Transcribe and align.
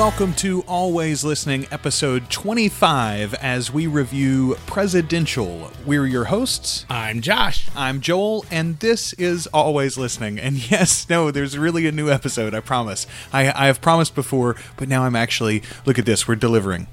welcome 0.00 0.32
to 0.32 0.62
Always 0.62 1.24
Listening, 1.24 1.66
episode 1.70 2.30
25, 2.30 3.34
as 3.34 3.70
we 3.70 3.86
review 3.86 4.56
Presidential. 4.64 5.70
We're 5.84 6.06
your 6.06 6.24
hosts. 6.24 6.86
I'm 6.88 7.20
Josh. 7.20 7.68
I'm 7.76 8.00
Joel, 8.00 8.46
and 8.50 8.78
this 8.78 9.12
is 9.12 9.46
Always 9.48 9.98
Listening. 9.98 10.38
And 10.38 10.56
yes, 10.70 11.06
no, 11.10 11.30
there's 11.30 11.58
really 11.58 11.86
a 11.86 11.92
new 11.92 12.08
episode, 12.08 12.54
I 12.54 12.60
promise. 12.60 13.06
I, 13.30 13.52
I 13.52 13.66
have 13.66 13.82
promised 13.82 14.14
before, 14.14 14.56
but 14.78 14.88
now 14.88 15.04
I'm 15.04 15.14
actually, 15.14 15.62
look 15.84 15.98
at 15.98 16.06
this, 16.06 16.26
we're 16.26 16.34
delivering. 16.34 16.86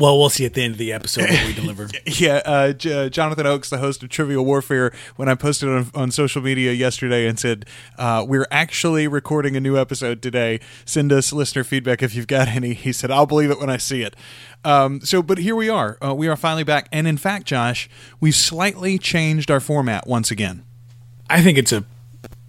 Well, 0.00 0.18
we'll 0.18 0.30
see 0.30 0.46
at 0.46 0.54
the 0.54 0.62
end 0.62 0.72
of 0.72 0.78
the 0.78 0.94
episode 0.94 1.28
what 1.28 1.46
we 1.46 1.52
deliver. 1.54 1.88
Yeah, 2.06 2.40
uh, 2.46 2.72
J- 2.72 3.10
Jonathan 3.10 3.46
Oakes, 3.46 3.68
the 3.68 3.76
host 3.76 4.02
of 4.02 4.08
Trivial 4.08 4.46
Warfare, 4.46 4.94
when 5.16 5.28
I 5.28 5.34
posted 5.34 5.68
on, 5.68 5.90
on 5.94 6.10
social 6.10 6.40
media 6.40 6.72
yesterday 6.72 7.26
and 7.26 7.38
said, 7.38 7.66
uh, 7.98 8.24
We're 8.26 8.46
actually 8.50 9.06
recording 9.06 9.56
a 9.56 9.60
new 9.60 9.76
episode 9.76 10.22
today. 10.22 10.60
Send 10.86 11.12
us 11.12 11.34
listener 11.34 11.64
feedback 11.64 12.02
if 12.02 12.14
you've 12.14 12.26
got 12.26 12.48
any. 12.48 12.70
He 12.80 12.92
said, 12.94 13.10
I'll 13.10 13.26
believe 13.26 13.50
it 13.50 13.60
when 13.60 13.68
I 13.68 13.76
see 13.76 14.02
it. 14.02 14.16
Um, 14.64 15.02
so, 15.02 15.22
but 15.22 15.36
here 15.36 15.54
we 15.54 15.68
are. 15.68 15.98
Uh, 16.02 16.14
we 16.14 16.28
are 16.28 16.36
finally 16.36 16.64
back. 16.64 16.88
And 16.90 17.06
in 17.06 17.18
fact, 17.18 17.44
Josh, 17.46 17.90
we've 18.20 18.34
slightly 18.34 18.96
changed 18.96 19.50
our 19.50 19.60
format 19.60 20.06
once 20.06 20.30
again. 20.30 20.64
I 21.28 21.42
think 21.42 21.58
it's 21.58 21.72
a 21.72 21.84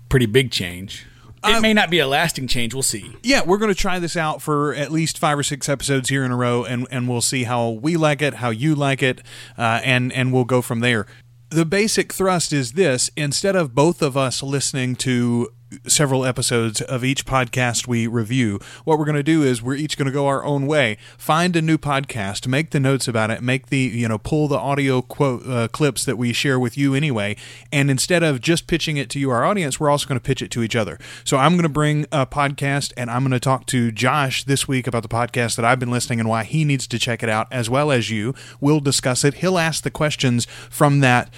pretty 0.07 0.25
big 0.25 0.51
change. 0.51 1.05
It 1.43 1.61
may 1.61 1.73
not 1.73 1.89
be 1.89 1.99
a 1.99 2.07
lasting 2.07 2.47
change. 2.47 2.73
We'll 2.73 2.83
see. 2.83 3.15
Yeah, 3.23 3.41
we're 3.43 3.57
going 3.57 3.73
to 3.73 3.79
try 3.79 3.99
this 3.99 4.15
out 4.15 4.41
for 4.41 4.75
at 4.75 4.91
least 4.91 5.17
five 5.17 5.37
or 5.39 5.43
six 5.43 5.67
episodes 5.67 6.09
here 6.09 6.23
in 6.23 6.31
a 6.31 6.35
row, 6.35 6.63
and, 6.63 6.87
and 6.91 7.09
we'll 7.09 7.21
see 7.21 7.43
how 7.43 7.69
we 7.69 7.97
like 7.97 8.21
it, 8.21 8.35
how 8.35 8.49
you 8.49 8.75
like 8.75 9.01
it, 9.01 9.21
uh, 9.57 9.81
and 9.83 10.11
and 10.13 10.31
we'll 10.31 10.45
go 10.45 10.61
from 10.61 10.81
there. 10.81 11.07
The 11.49 11.65
basic 11.65 12.13
thrust 12.13 12.53
is 12.53 12.73
this: 12.73 13.09
instead 13.17 13.55
of 13.55 13.73
both 13.73 14.01
of 14.01 14.15
us 14.15 14.43
listening 14.43 14.95
to 14.97 15.49
several 15.87 16.25
episodes 16.25 16.81
of 16.81 17.03
each 17.03 17.25
podcast 17.25 17.87
we 17.87 18.07
review, 18.07 18.59
what 18.83 18.99
we're 18.99 19.05
going 19.05 19.15
to 19.15 19.23
do 19.23 19.43
is 19.43 19.61
we're 19.61 19.75
each 19.75 19.97
going 19.97 20.05
to 20.05 20.11
go 20.11 20.27
our 20.27 20.43
own 20.43 20.67
way, 20.67 20.97
find 21.17 21.55
a 21.55 21.61
new 21.61 21.77
podcast, 21.77 22.47
make 22.47 22.71
the 22.71 22.79
notes 22.79 23.07
about 23.07 23.31
it, 23.31 23.41
make 23.41 23.67
the 23.67 23.79
you 23.79 24.07
know 24.07 24.17
pull 24.17 24.47
the 24.47 24.57
audio 24.57 25.01
quote 25.01 25.45
uh, 25.47 25.67
clips 25.69 26.05
that 26.05 26.17
we 26.17 26.33
share 26.33 26.59
with 26.59 26.77
you 26.77 26.93
anyway, 26.93 27.35
and 27.71 27.89
instead 27.89 28.23
of 28.23 28.41
just 28.41 28.67
pitching 28.67 28.97
it 28.97 29.09
to 29.09 29.19
you, 29.19 29.29
our 29.29 29.43
audience, 29.43 29.79
we're 29.79 29.89
also 29.89 30.07
going 30.07 30.19
to 30.19 30.23
pitch 30.23 30.41
it 30.41 30.51
to 30.51 30.63
each 30.63 30.75
other. 30.75 30.99
So 31.23 31.37
I'm 31.37 31.53
going 31.53 31.63
to 31.63 31.69
bring 31.69 32.05
a 32.11 32.25
podcast, 32.25 32.93
and 32.97 33.09
I'm 33.09 33.21
going 33.21 33.31
to 33.31 33.39
talk 33.39 33.65
to 33.67 33.91
Josh 33.91 34.43
this 34.43 34.67
week 34.67 34.87
about 34.87 35.03
the 35.03 35.09
podcast 35.09 35.55
that 35.55 35.65
I've 35.65 35.79
been 35.79 35.91
listening 35.91 36.19
and 36.19 36.29
why 36.29 36.43
he 36.43 36.65
needs 36.65 36.87
to 36.87 36.99
check 36.99 37.23
it 37.23 37.29
out, 37.29 37.47
as 37.51 37.69
well 37.69 37.91
as 37.91 38.09
you. 38.09 38.35
We'll 38.59 38.79
discuss 38.79 39.23
it. 39.23 39.35
He'll 39.35 39.57
ask 39.57 39.83
the 39.83 39.91
questions 39.91 40.45
from 40.69 40.99
that 40.99 41.33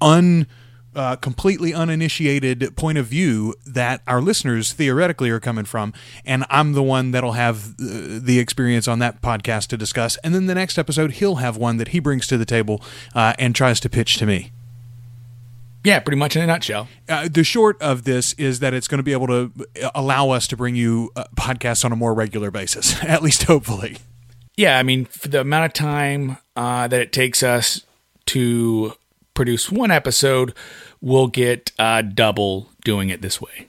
un 0.00 0.46
uh, 0.94 1.16
completely 1.16 1.72
uninitiated 1.72 2.76
point 2.76 2.98
of 2.98 3.06
view 3.06 3.54
that 3.66 4.02
our 4.06 4.20
listeners 4.20 4.72
theoretically 4.72 5.30
are 5.30 5.40
coming 5.40 5.64
from, 5.64 5.92
and 6.24 6.44
I'm 6.50 6.72
the 6.72 6.82
one 6.82 7.12
that'll 7.12 7.32
have 7.32 7.74
uh, 7.74 8.18
the 8.20 8.38
experience 8.38 8.88
on 8.88 8.98
that 8.98 9.22
podcast 9.22 9.68
to 9.68 9.76
discuss. 9.76 10.16
And 10.18 10.34
then 10.34 10.46
the 10.46 10.54
next 10.54 10.78
episode, 10.78 11.12
he'll 11.12 11.36
have 11.36 11.56
one 11.56 11.76
that 11.76 11.88
he 11.88 12.00
brings 12.00 12.26
to 12.28 12.38
the 12.38 12.44
table 12.44 12.82
uh, 13.14 13.34
and 13.38 13.54
tries 13.54 13.80
to 13.80 13.88
pitch 13.88 14.16
to 14.16 14.26
me. 14.26 14.52
Yeah, 15.82 15.98
pretty 16.00 16.18
much 16.18 16.36
in 16.36 16.42
a 16.42 16.46
nutshell. 16.46 16.88
Uh, 17.08 17.28
the 17.30 17.42
short 17.42 17.80
of 17.80 18.04
this 18.04 18.34
is 18.34 18.60
that 18.60 18.74
it's 18.74 18.86
going 18.86 18.98
to 18.98 19.02
be 19.02 19.12
able 19.12 19.28
to 19.28 19.50
allow 19.94 20.30
us 20.30 20.46
to 20.48 20.56
bring 20.56 20.76
you 20.76 21.10
uh, 21.16 21.24
podcasts 21.36 21.84
on 21.84 21.92
a 21.92 21.96
more 21.96 22.12
regular 22.12 22.50
basis, 22.50 23.02
at 23.04 23.22
least 23.22 23.44
hopefully. 23.44 23.96
Yeah, 24.56 24.78
I 24.78 24.82
mean, 24.82 25.06
for 25.06 25.28
the 25.28 25.40
amount 25.40 25.64
of 25.66 25.72
time 25.72 26.36
uh, 26.54 26.86
that 26.88 27.00
it 27.00 27.12
takes 27.12 27.42
us 27.42 27.86
to 28.26 28.92
produce 29.40 29.72
one 29.72 29.90
episode, 29.90 30.52
we'll 31.00 31.26
get 31.26 31.72
uh, 31.78 32.02
double 32.02 32.68
doing 32.84 33.08
it 33.08 33.22
this 33.22 33.40
way. 33.40 33.66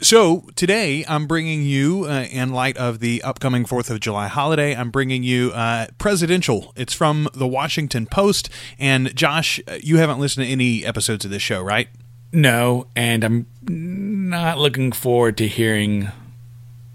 So 0.00 0.44
today 0.54 1.04
I'm 1.08 1.26
bringing 1.26 1.64
you, 1.64 2.04
uh, 2.04 2.28
in 2.30 2.52
light 2.52 2.76
of 2.76 3.00
the 3.00 3.20
upcoming 3.24 3.64
Fourth 3.64 3.90
of 3.90 3.98
July 3.98 4.28
holiday, 4.28 4.72
I'm 4.72 4.92
bringing 4.92 5.24
you 5.24 5.50
uh, 5.50 5.88
Presidential. 5.98 6.72
It's 6.76 6.94
from 6.94 7.28
the 7.34 7.48
Washington 7.48 8.06
Post. 8.06 8.50
And 8.78 9.12
Josh, 9.16 9.60
uh, 9.66 9.78
you 9.82 9.96
haven't 9.96 10.20
listened 10.20 10.46
to 10.46 10.52
any 10.52 10.84
episodes 10.86 11.24
of 11.24 11.32
this 11.32 11.42
show, 11.42 11.60
right? 11.60 11.88
No, 12.32 12.86
and 12.94 13.24
I'm 13.24 13.46
not 13.64 14.58
looking 14.58 14.92
forward 14.92 15.36
to 15.38 15.48
hearing 15.48 16.12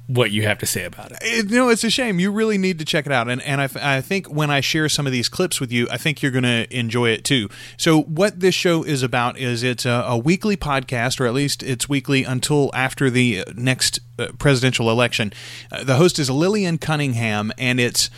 what 0.07 0.29
you 0.31 0.43
have 0.43 0.59
to 0.59 0.66
say 0.66 0.83
about 0.85 1.11
it. 1.11 1.17
It, 1.21 1.49
you 1.49 1.57
know, 1.57 1.69
it's 1.69 1.83
a 1.83 1.89
shame. 1.89 2.19
You 2.19 2.31
really 2.31 2.57
need 2.57 2.77
to 2.79 2.85
check 2.85 3.05
it 3.05 3.11
out. 3.11 3.27
And 3.27 3.41
and 3.41 3.59
I, 3.59 3.69
I 3.97 4.01
think 4.01 4.27
when 4.27 4.51
I 4.51 4.61
share 4.61 4.88
some 4.88 5.07
of 5.07 5.11
these 5.11 5.27
clips 5.29 5.59
with 5.59 5.71
you, 5.71 5.88
I 5.91 5.97
think 5.97 6.21
you're 6.21 6.31
going 6.31 6.43
to 6.43 6.67
enjoy 6.77 7.09
it 7.09 7.23
too. 7.23 7.49
So 7.77 8.01
what 8.03 8.39
this 8.39 8.53
show 8.53 8.83
is 8.83 9.01
about 9.03 9.38
is 9.38 9.63
it's 9.63 9.85
a, 9.85 10.03
a 10.07 10.17
weekly 10.17 10.55
podcast, 10.57 11.19
or 11.19 11.25
at 11.25 11.33
least 11.33 11.63
it's 11.63 11.89
weekly 11.89 12.23
until 12.23 12.69
after 12.73 13.09
the 13.09 13.43
next 13.55 13.99
uh, 14.19 14.27
presidential 14.38 14.91
election. 14.91 15.33
Uh, 15.71 15.83
the 15.83 15.95
host 15.95 16.19
is 16.19 16.29
Lillian 16.29 16.77
Cunningham, 16.77 17.51
and 17.57 17.79
it's 17.79 18.09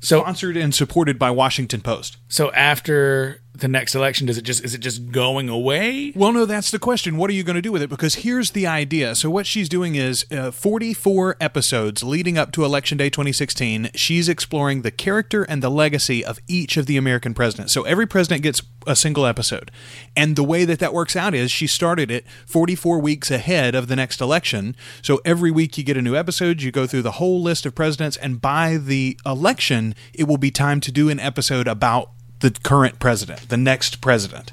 So- 0.00 0.20
sponsored 0.22 0.56
and 0.56 0.74
supported 0.74 1.18
by 1.18 1.30
Washington 1.30 1.80
Post. 1.82 2.16
So 2.28 2.50
after 2.52 3.40
the 3.56 3.68
next 3.68 3.94
election, 3.94 4.26
does 4.26 4.36
it 4.36 4.42
just 4.42 4.64
is 4.64 4.74
it 4.74 4.78
just 4.78 5.12
going 5.12 5.48
away? 5.48 6.12
Well, 6.16 6.32
no, 6.32 6.44
that's 6.44 6.72
the 6.72 6.78
question. 6.80 7.16
What 7.16 7.30
are 7.30 7.34
you 7.34 7.44
going 7.44 7.54
to 7.54 7.62
do 7.62 7.70
with 7.70 7.82
it? 7.82 7.88
Because 7.88 8.16
here's 8.16 8.50
the 8.50 8.66
idea. 8.66 9.14
So, 9.14 9.30
what 9.30 9.46
she's 9.46 9.68
doing 9.68 9.94
is 9.94 10.26
uh, 10.32 10.50
44 10.50 11.36
episodes 11.40 12.02
leading 12.02 12.36
up 12.36 12.50
to 12.52 12.64
Election 12.64 12.98
Day 12.98 13.10
2016. 13.10 13.90
She's 13.94 14.28
exploring 14.28 14.82
the 14.82 14.90
character 14.90 15.44
and 15.44 15.62
the 15.62 15.70
legacy 15.70 16.24
of 16.24 16.40
each 16.48 16.76
of 16.76 16.86
the 16.86 16.96
American 16.96 17.32
presidents. 17.32 17.72
So, 17.72 17.84
every 17.84 18.06
president 18.06 18.42
gets 18.42 18.60
a 18.88 18.96
single 18.96 19.24
episode. 19.24 19.70
And 20.16 20.34
the 20.34 20.42
way 20.42 20.64
that 20.64 20.80
that 20.80 20.92
works 20.92 21.14
out 21.14 21.32
is 21.32 21.52
she 21.52 21.68
started 21.68 22.10
it 22.10 22.26
44 22.46 22.98
weeks 22.98 23.30
ahead 23.30 23.76
of 23.76 23.86
the 23.86 23.94
next 23.94 24.20
election. 24.20 24.74
So, 25.00 25.20
every 25.24 25.52
week 25.52 25.78
you 25.78 25.84
get 25.84 25.96
a 25.96 26.02
new 26.02 26.16
episode, 26.16 26.60
you 26.60 26.72
go 26.72 26.88
through 26.88 27.02
the 27.02 27.12
whole 27.12 27.40
list 27.40 27.66
of 27.66 27.76
presidents, 27.76 28.16
and 28.16 28.40
by 28.40 28.78
the 28.78 29.16
election, 29.24 29.94
it 30.12 30.24
will 30.24 30.38
be 30.38 30.50
time 30.50 30.80
to 30.80 30.90
do 30.90 31.08
an 31.08 31.20
episode 31.20 31.68
about 31.68 32.10
the 32.44 32.60
current 32.62 32.98
president, 32.98 33.48
the 33.48 33.56
next 33.56 34.02
president. 34.02 34.52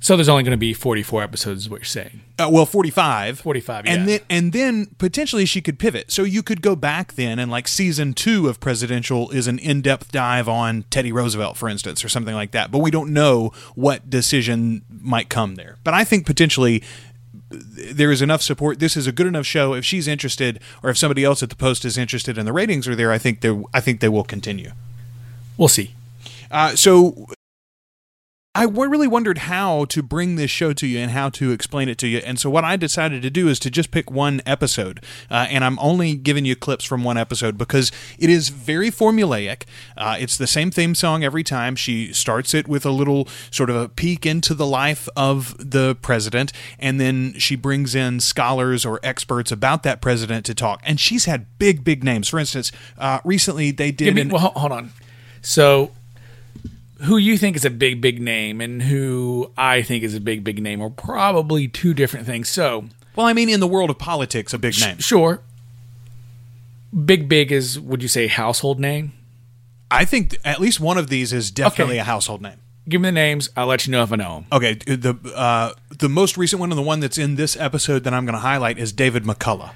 So 0.00 0.16
there's 0.16 0.28
only 0.28 0.42
going 0.42 0.52
to 0.52 0.58
be 0.58 0.74
44 0.74 1.22
episodes, 1.22 1.62
is 1.62 1.70
what 1.70 1.80
you're 1.80 1.86
saying. 1.86 2.20
Uh, 2.38 2.50
well, 2.52 2.66
45. 2.66 3.40
45, 3.40 3.86
yeah. 3.86 3.92
And 3.92 4.06
then 4.06 4.20
and 4.28 4.52
then 4.52 4.86
potentially 4.98 5.46
she 5.46 5.62
could 5.62 5.78
pivot. 5.78 6.12
So 6.12 6.24
you 6.24 6.42
could 6.42 6.60
go 6.60 6.76
back 6.76 7.14
then 7.14 7.38
and 7.38 7.50
like 7.50 7.66
season 7.66 8.12
2 8.12 8.46
of 8.46 8.60
Presidential 8.60 9.30
is 9.30 9.46
an 9.46 9.58
in-depth 9.58 10.12
dive 10.12 10.46
on 10.46 10.84
Teddy 10.90 11.10
Roosevelt 11.10 11.56
for 11.56 11.70
instance 11.70 12.04
or 12.04 12.10
something 12.10 12.34
like 12.34 12.50
that. 12.50 12.70
But 12.70 12.80
we 12.80 12.90
don't 12.90 13.14
know 13.14 13.50
what 13.74 14.10
decision 14.10 14.82
might 14.90 15.30
come 15.30 15.54
there. 15.54 15.78
But 15.84 15.94
I 15.94 16.04
think 16.04 16.26
potentially 16.26 16.82
there 17.48 18.12
is 18.12 18.20
enough 18.20 18.42
support. 18.42 18.80
This 18.80 18.98
is 18.98 19.06
a 19.06 19.12
good 19.12 19.26
enough 19.26 19.46
show. 19.46 19.72
If 19.72 19.86
she's 19.86 20.06
interested, 20.06 20.60
or 20.82 20.90
if 20.90 20.98
somebody 20.98 21.24
else 21.24 21.42
at 21.42 21.48
the 21.48 21.56
post 21.56 21.86
is 21.86 21.96
interested, 21.96 22.36
and 22.36 22.46
the 22.46 22.52
ratings 22.52 22.86
are 22.86 22.94
there, 22.94 23.10
I 23.10 23.16
think 23.16 23.40
they 23.40 23.58
I 23.72 23.80
think 23.80 24.00
they 24.00 24.10
will 24.10 24.24
continue. 24.24 24.72
We'll 25.56 25.68
see. 25.68 25.94
Uh, 26.50 26.76
so 26.76 27.26
I 28.56 28.66
really 28.66 29.08
wondered 29.08 29.38
how 29.38 29.84
to 29.86 30.00
bring 30.00 30.36
this 30.36 30.48
show 30.48 30.72
to 30.74 30.86
you 30.86 31.00
and 31.00 31.10
how 31.10 31.28
to 31.30 31.50
explain 31.50 31.88
it 31.88 31.98
to 31.98 32.06
you. 32.06 32.18
And 32.18 32.38
so 32.38 32.48
what 32.48 32.62
I 32.62 32.76
decided 32.76 33.20
to 33.22 33.30
do 33.30 33.48
is 33.48 33.58
to 33.58 33.70
just 33.70 33.90
pick 33.90 34.12
one 34.12 34.40
episode. 34.46 35.02
Uh, 35.28 35.48
and 35.50 35.64
I'm 35.64 35.76
only 35.80 36.14
giving 36.14 36.44
you 36.44 36.54
clips 36.54 36.84
from 36.84 37.02
one 37.02 37.18
episode 37.18 37.58
because 37.58 37.90
it 38.16 38.30
is 38.30 38.50
very 38.50 38.92
formulaic. 38.92 39.64
Uh, 39.96 40.16
it's 40.20 40.36
the 40.36 40.46
same 40.46 40.70
theme 40.70 40.94
song 40.94 41.24
every 41.24 41.42
time. 41.42 41.74
She 41.74 42.12
starts 42.12 42.54
it 42.54 42.68
with 42.68 42.86
a 42.86 42.92
little 42.92 43.26
sort 43.50 43.70
of 43.70 43.76
a 43.76 43.88
peek 43.88 44.24
into 44.24 44.54
the 44.54 44.66
life 44.66 45.08
of 45.16 45.56
the 45.58 45.96
president. 45.96 46.52
And 46.78 47.00
then 47.00 47.36
she 47.40 47.56
brings 47.56 47.96
in 47.96 48.20
scholars 48.20 48.86
or 48.86 49.00
experts 49.02 49.50
about 49.50 49.82
that 49.82 50.00
president 50.00 50.46
to 50.46 50.54
talk. 50.54 50.80
And 50.84 51.00
she's 51.00 51.24
had 51.24 51.58
big, 51.58 51.82
big 51.82 52.04
names. 52.04 52.28
For 52.28 52.38
instance, 52.38 52.70
uh, 52.98 53.18
recently 53.24 53.72
they 53.72 53.90
did. 53.90 54.14
Me, 54.14 54.20
an- 54.20 54.28
well, 54.28 54.52
hold 54.54 54.70
on. 54.70 54.92
So, 55.42 55.90
who 57.02 57.16
you 57.16 57.36
think 57.36 57.56
is 57.56 57.64
a 57.64 57.70
big, 57.70 58.00
big 58.00 58.20
name 58.20 58.60
and 58.60 58.82
who 58.82 59.50
I 59.56 59.82
think 59.82 60.04
is 60.04 60.14
a 60.14 60.20
big, 60.20 60.44
big 60.44 60.62
name 60.62 60.80
are 60.80 60.90
probably 60.90 61.66
two 61.68 61.92
different 61.94 62.26
things. 62.26 62.48
So, 62.48 62.86
well, 63.16 63.26
I 63.26 63.32
mean, 63.32 63.48
in 63.48 63.60
the 63.60 63.66
world 63.66 63.90
of 63.90 63.98
politics, 63.98 64.54
a 64.54 64.58
big 64.58 64.78
name. 64.80 64.98
sure. 64.98 65.40
Big, 67.04 67.28
big 67.28 67.50
is, 67.50 67.78
would 67.80 68.02
you 68.02 68.08
say, 68.08 68.28
household 68.28 68.78
name? 68.78 69.12
I 69.90 70.04
think 70.04 70.30
th- 70.30 70.42
at 70.44 70.60
least 70.60 70.78
one 70.80 70.96
of 70.96 71.08
these 71.08 71.32
is 71.32 71.50
definitely 71.50 71.94
Okay. 71.94 72.00
a 72.00 72.04
household 72.04 72.40
name. 72.40 72.58
Give 72.88 73.00
me 73.00 73.08
the 73.08 73.12
names. 73.12 73.48
I'll 73.56 73.66
let 73.66 73.86
you 73.86 73.92
know 73.92 74.02
if 74.02 74.12
I 74.12 74.16
know 74.16 74.34
them. 74.34 74.46
Okay, 74.52 74.74
the 74.74 75.16
uh, 75.34 75.72
the 75.98 76.08
most 76.08 76.36
recent 76.36 76.60
one 76.60 76.70
and 76.70 76.78
the 76.78 76.82
one 76.82 77.00
that's 77.00 77.16
in 77.16 77.36
this 77.36 77.56
episode 77.56 78.04
that 78.04 78.12
I'm 78.12 78.26
going 78.26 78.34
to 78.34 78.40
highlight 78.40 78.78
is 78.78 78.92
David 78.92 79.24
McCullough. 79.24 79.70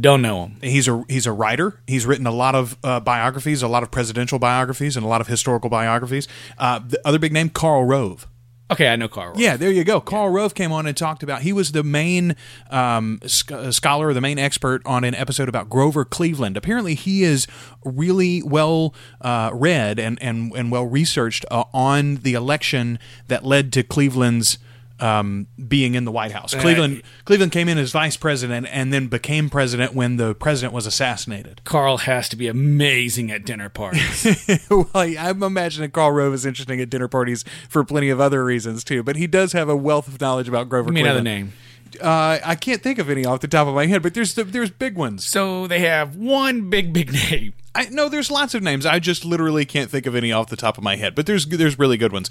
Don't 0.00 0.20
know 0.20 0.46
him. 0.46 0.58
He's 0.62 0.88
a 0.88 1.04
he's 1.08 1.26
a 1.26 1.32
writer. 1.32 1.80
He's 1.86 2.06
written 2.06 2.26
a 2.26 2.32
lot 2.32 2.56
of 2.56 2.76
uh, 2.82 2.98
biographies, 2.98 3.62
a 3.62 3.68
lot 3.68 3.84
of 3.84 3.92
presidential 3.92 4.40
biographies, 4.40 4.96
and 4.96 5.06
a 5.06 5.08
lot 5.08 5.20
of 5.20 5.28
historical 5.28 5.70
biographies. 5.70 6.26
Uh, 6.58 6.80
the 6.80 7.00
other 7.06 7.20
big 7.20 7.32
name, 7.32 7.50
Karl 7.50 7.84
Rove. 7.84 8.26
Okay, 8.68 8.88
I 8.88 8.96
know 8.96 9.06
Karl. 9.06 9.28
Rove. 9.28 9.38
Yeah, 9.38 9.56
there 9.56 9.70
you 9.70 9.84
go. 9.84 10.00
Karl 10.00 10.28
Rove 10.28 10.54
came 10.56 10.72
on 10.72 10.88
and 10.88 10.96
talked 10.96 11.22
about. 11.22 11.42
He 11.42 11.52
was 11.52 11.70
the 11.70 11.84
main 11.84 12.34
um, 12.68 13.20
sc- 13.24 13.52
uh, 13.52 13.70
scholar, 13.70 14.12
the 14.12 14.20
main 14.20 14.40
expert 14.40 14.82
on 14.84 15.04
an 15.04 15.14
episode 15.14 15.48
about 15.48 15.70
Grover 15.70 16.04
Cleveland. 16.04 16.56
Apparently, 16.56 16.96
he 16.96 17.22
is 17.22 17.46
really 17.84 18.42
well 18.42 18.92
uh, 19.20 19.50
read 19.52 20.00
and 20.00 20.20
and 20.20 20.52
and 20.56 20.72
well 20.72 20.84
researched 20.84 21.44
uh, 21.48 21.62
on 21.72 22.16
the 22.16 22.34
election 22.34 22.98
that 23.28 23.44
led 23.44 23.72
to 23.74 23.84
Cleveland's 23.84 24.58
um, 25.00 25.46
being 25.68 25.94
in 25.94 26.04
the 26.04 26.12
White 26.12 26.32
House. 26.32 26.54
Cleveland 26.54 27.02
Cleveland 27.24 27.52
came 27.52 27.68
in 27.68 27.78
as 27.78 27.92
vice 27.92 28.16
president 28.16 28.66
and 28.70 28.92
then 28.92 29.08
became 29.08 29.50
president 29.50 29.94
when 29.94 30.16
the 30.16 30.34
president 30.34 30.72
was 30.72 30.86
assassinated. 30.86 31.60
Karl 31.64 31.98
has 31.98 32.28
to 32.30 32.36
be 32.36 32.48
amazing 32.48 33.30
at 33.30 33.44
dinner 33.44 33.68
parties. 33.68 34.26
well, 34.70 34.88
I'm 34.94 35.42
imagining 35.42 35.90
Karl 35.90 36.12
Rove 36.12 36.34
is 36.34 36.46
interesting 36.46 36.80
at 36.80 36.90
dinner 36.90 37.08
parties 37.08 37.44
for 37.68 37.84
plenty 37.84 38.10
of 38.10 38.20
other 38.20 38.44
reasons 38.44 38.84
too, 38.84 39.02
but 39.02 39.16
he 39.16 39.26
does 39.26 39.52
have 39.52 39.68
a 39.68 39.76
wealth 39.76 40.08
of 40.08 40.20
knowledge 40.20 40.48
about 40.48 40.68
Grover 40.68 40.86
Give 40.86 40.94
me 40.94 41.00
another 41.02 41.22
name. 41.22 41.52
Uh, 42.00 42.38
I 42.44 42.56
can't 42.56 42.82
think 42.82 42.98
of 42.98 43.08
any 43.08 43.24
off 43.24 43.40
the 43.40 43.48
top 43.48 43.68
of 43.68 43.74
my 43.74 43.86
head, 43.86 44.02
but 44.02 44.12
there's 44.12 44.34
there's 44.34 44.70
big 44.70 44.96
ones. 44.96 45.24
So 45.24 45.66
they 45.66 45.80
have 45.80 46.16
one 46.16 46.68
big, 46.68 46.92
big 46.92 47.12
name. 47.12 47.54
I 47.76 47.88
no, 47.90 48.08
there's 48.08 48.30
lots 48.30 48.54
of 48.54 48.62
names. 48.62 48.86
I 48.86 48.98
just 48.98 49.24
literally 49.24 49.66
can't 49.66 49.90
think 49.90 50.06
of 50.06 50.14
any 50.14 50.32
off 50.32 50.48
the 50.48 50.56
top 50.56 50.78
of 50.78 50.84
my 50.84 50.96
head. 50.96 51.14
But 51.14 51.26
there's 51.26 51.46
there's 51.46 51.78
really 51.78 51.98
good 51.98 52.12
ones. 52.12 52.30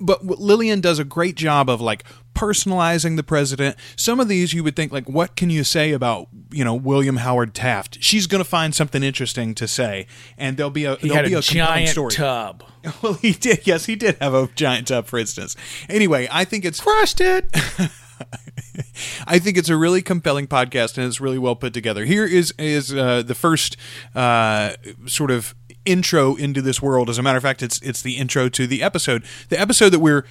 But 0.00 0.24
Lillian 0.24 0.80
does 0.80 0.98
a 0.98 1.04
great 1.04 1.34
job 1.36 1.68
of 1.68 1.80
like 1.80 2.04
personalizing 2.34 3.16
the 3.16 3.22
president. 3.22 3.76
Some 3.96 4.18
of 4.18 4.28
these 4.28 4.54
you 4.54 4.64
would 4.64 4.76
think 4.76 4.90
like, 4.90 5.08
what 5.08 5.36
can 5.36 5.50
you 5.50 5.62
say 5.62 5.92
about 5.92 6.28
you 6.50 6.64
know 6.64 6.74
William 6.74 7.18
Howard 7.18 7.54
Taft? 7.54 7.98
She's 8.00 8.26
going 8.26 8.42
to 8.42 8.48
find 8.48 8.74
something 8.74 9.02
interesting 9.02 9.54
to 9.56 9.68
say, 9.68 10.06
and 10.38 10.56
there'll 10.56 10.70
be 10.70 10.84
a 10.84 10.96
He 10.96 11.08
there'll 11.10 11.28
be 11.28 11.34
a, 11.34 11.38
a, 11.38 11.42
giant 11.42 11.90
story. 11.90 12.12
tub. 12.12 12.64
Well, 13.02 13.14
he 13.14 13.32
did. 13.32 13.66
Yes, 13.66 13.84
he 13.84 13.96
did 13.96 14.16
have 14.18 14.32
a 14.32 14.48
giant 14.54 14.88
tub, 14.88 15.06
for 15.06 15.18
instance. 15.18 15.56
Anyway, 15.90 16.26
I 16.30 16.44
think 16.44 16.64
it's 16.64 16.80
Crushed 16.80 17.20
it. 17.20 17.44
I 19.26 19.38
think 19.38 19.56
it's 19.56 19.68
a 19.68 19.76
really 19.76 20.02
compelling 20.02 20.46
podcast 20.46 20.96
and 20.98 21.06
it's 21.06 21.20
really 21.20 21.38
well 21.38 21.56
put 21.56 21.72
together. 21.72 22.04
Here 22.04 22.24
is 22.24 22.52
is 22.58 22.94
uh, 22.94 23.22
the 23.22 23.34
first 23.34 23.76
uh, 24.14 24.72
sort 25.06 25.30
of 25.30 25.54
intro 25.84 26.36
into 26.36 26.60
this 26.62 26.82
world. 26.82 27.08
As 27.08 27.18
a 27.18 27.22
matter 27.22 27.38
of 27.38 27.42
fact, 27.42 27.62
it's 27.62 27.80
it's 27.82 28.02
the 28.02 28.16
intro 28.16 28.48
to 28.50 28.66
the 28.66 28.82
episode. 28.82 29.24
The 29.48 29.60
episode 29.60 29.90
that 29.90 30.00
we're 30.00 30.24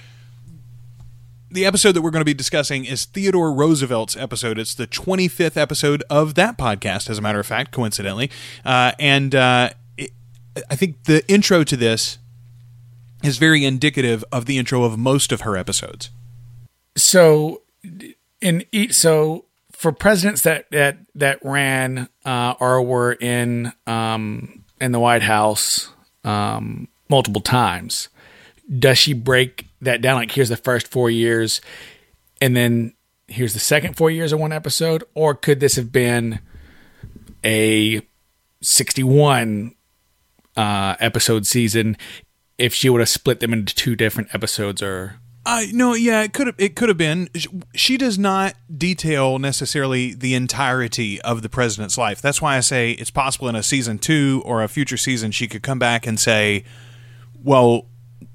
the 1.50 1.64
episode 1.64 1.92
that 1.92 2.02
we're 2.02 2.10
going 2.10 2.20
to 2.20 2.26
be 2.26 2.34
discussing 2.34 2.84
is 2.84 3.04
Theodore 3.06 3.52
Roosevelt's 3.52 4.16
episode. 4.16 4.58
It's 4.58 4.74
the 4.74 4.86
25th 4.86 5.56
episode 5.56 6.02
of 6.10 6.34
that 6.34 6.58
podcast, 6.58 7.08
as 7.08 7.18
a 7.18 7.22
matter 7.22 7.40
of 7.40 7.46
fact, 7.46 7.72
coincidentally. 7.72 8.30
Uh, 8.64 8.92
and 8.98 9.34
uh, 9.34 9.70
it, 9.96 10.10
I 10.70 10.76
think 10.76 11.04
the 11.04 11.26
intro 11.30 11.64
to 11.64 11.76
this 11.76 12.18
is 13.24 13.38
very 13.38 13.64
indicative 13.64 14.24
of 14.30 14.46
the 14.46 14.58
intro 14.58 14.84
of 14.84 14.98
most 14.98 15.32
of 15.32 15.40
her 15.42 15.56
episodes. 15.56 16.10
So, 16.96 17.62
in 18.40 18.64
each, 18.72 18.94
so 18.94 19.44
for 19.72 19.92
presidents 19.92 20.42
that 20.42 20.70
that 20.70 20.98
that 21.14 21.38
ran 21.42 22.08
uh, 22.24 22.54
or 22.60 22.82
were 22.82 23.12
in 23.12 23.72
um, 23.86 24.64
in 24.80 24.92
the 24.92 25.00
White 25.00 25.22
House 25.22 25.90
um, 26.24 26.88
multiple 27.08 27.40
times, 27.40 28.08
does 28.78 28.98
she 28.98 29.12
break 29.12 29.66
that 29.80 30.00
down? 30.00 30.16
Like, 30.16 30.32
here's 30.32 30.48
the 30.48 30.56
first 30.56 30.88
four 30.88 31.10
years, 31.10 31.60
and 32.40 32.56
then 32.56 32.94
here's 33.28 33.54
the 33.54 33.60
second 33.60 33.96
four 33.96 34.10
years 34.10 34.32
of 34.32 34.40
one 34.40 34.52
episode, 34.52 35.04
or 35.14 35.34
could 35.34 35.60
this 35.60 35.76
have 35.76 35.92
been 35.92 36.40
a 37.44 38.02
sixty-one 38.60 39.74
uh, 40.56 40.96
episode 40.98 41.46
season 41.46 41.96
if 42.58 42.74
she 42.74 42.90
would 42.90 43.00
have 43.00 43.08
split 43.08 43.38
them 43.38 43.52
into 43.52 43.72
two 43.74 43.94
different 43.94 44.34
episodes 44.34 44.82
or 44.82 45.20
Uh, 45.50 45.62
no, 45.72 45.94
yeah, 45.94 46.22
it 46.24 46.34
could 46.34 46.46
have. 46.46 46.56
It 46.58 46.76
could 46.76 46.90
have 46.90 46.98
been. 46.98 47.30
She 47.74 47.96
does 47.96 48.18
not 48.18 48.54
detail 48.76 49.38
necessarily 49.38 50.12
the 50.12 50.34
entirety 50.34 51.18
of 51.22 51.40
the 51.40 51.48
president's 51.48 51.96
life. 51.96 52.20
That's 52.20 52.42
why 52.42 52.58
I 52.58 52.60
say 52.60 52.90
it's 52.90 53.10
possible 53.10 53.48
in 53.48 53.56
a 53.56 53.62
season 53.62 53.98
two 53.98 54.42
or 54.44 54.62
a 54.62 54.68
future 54.68 54.98
season 54.98 55.30
she 55.30 55.48
could 55.48 55.62
come 55.62 55.78
back 55.78 56.06
and 56.06 56.20
say, 56.20 56.64
"Well, 57.42 57.86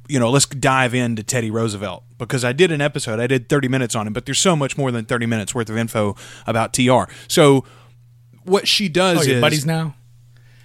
you 0.07 0.19
know, 0.19 0.31
let's 0.31 0.47
dive 0.47 0.95
into 0.95 1.21
Teddy 1.21 1.51
Roosevelt 1.51 2.03
because 2.17 2.43
I 2.43 2.51
did 2.51 2.71
an 2.71 2.81
episode. 2.81 3.19
I 3.19 3.27
did 3.27 3.47
thirty 3.47 3.67
minutes 3.67 3.93
on 3.93 4.07
him, 4.07 4.13
but 4.13 4.25
there's 4.25 4.39
so 4.39 4.55
much 4.55 4.75
more 4.75 4.91
than 4.91 5.05
thirty 5.05 5.27
minutes 5.27 5.53
worth 5.53 5.69
of 5.69 5.77
info 5.77 6.15
about 6.47 6.73
TR. 6.73 7.03
So 7.27 7.63
what 8.43 8.67
she 8.67 8.89
does 8.89 9.19
oh, 9.19 9.31
is 9.31 9.39
buddies 9.39 9.67
now. 9.67 9.93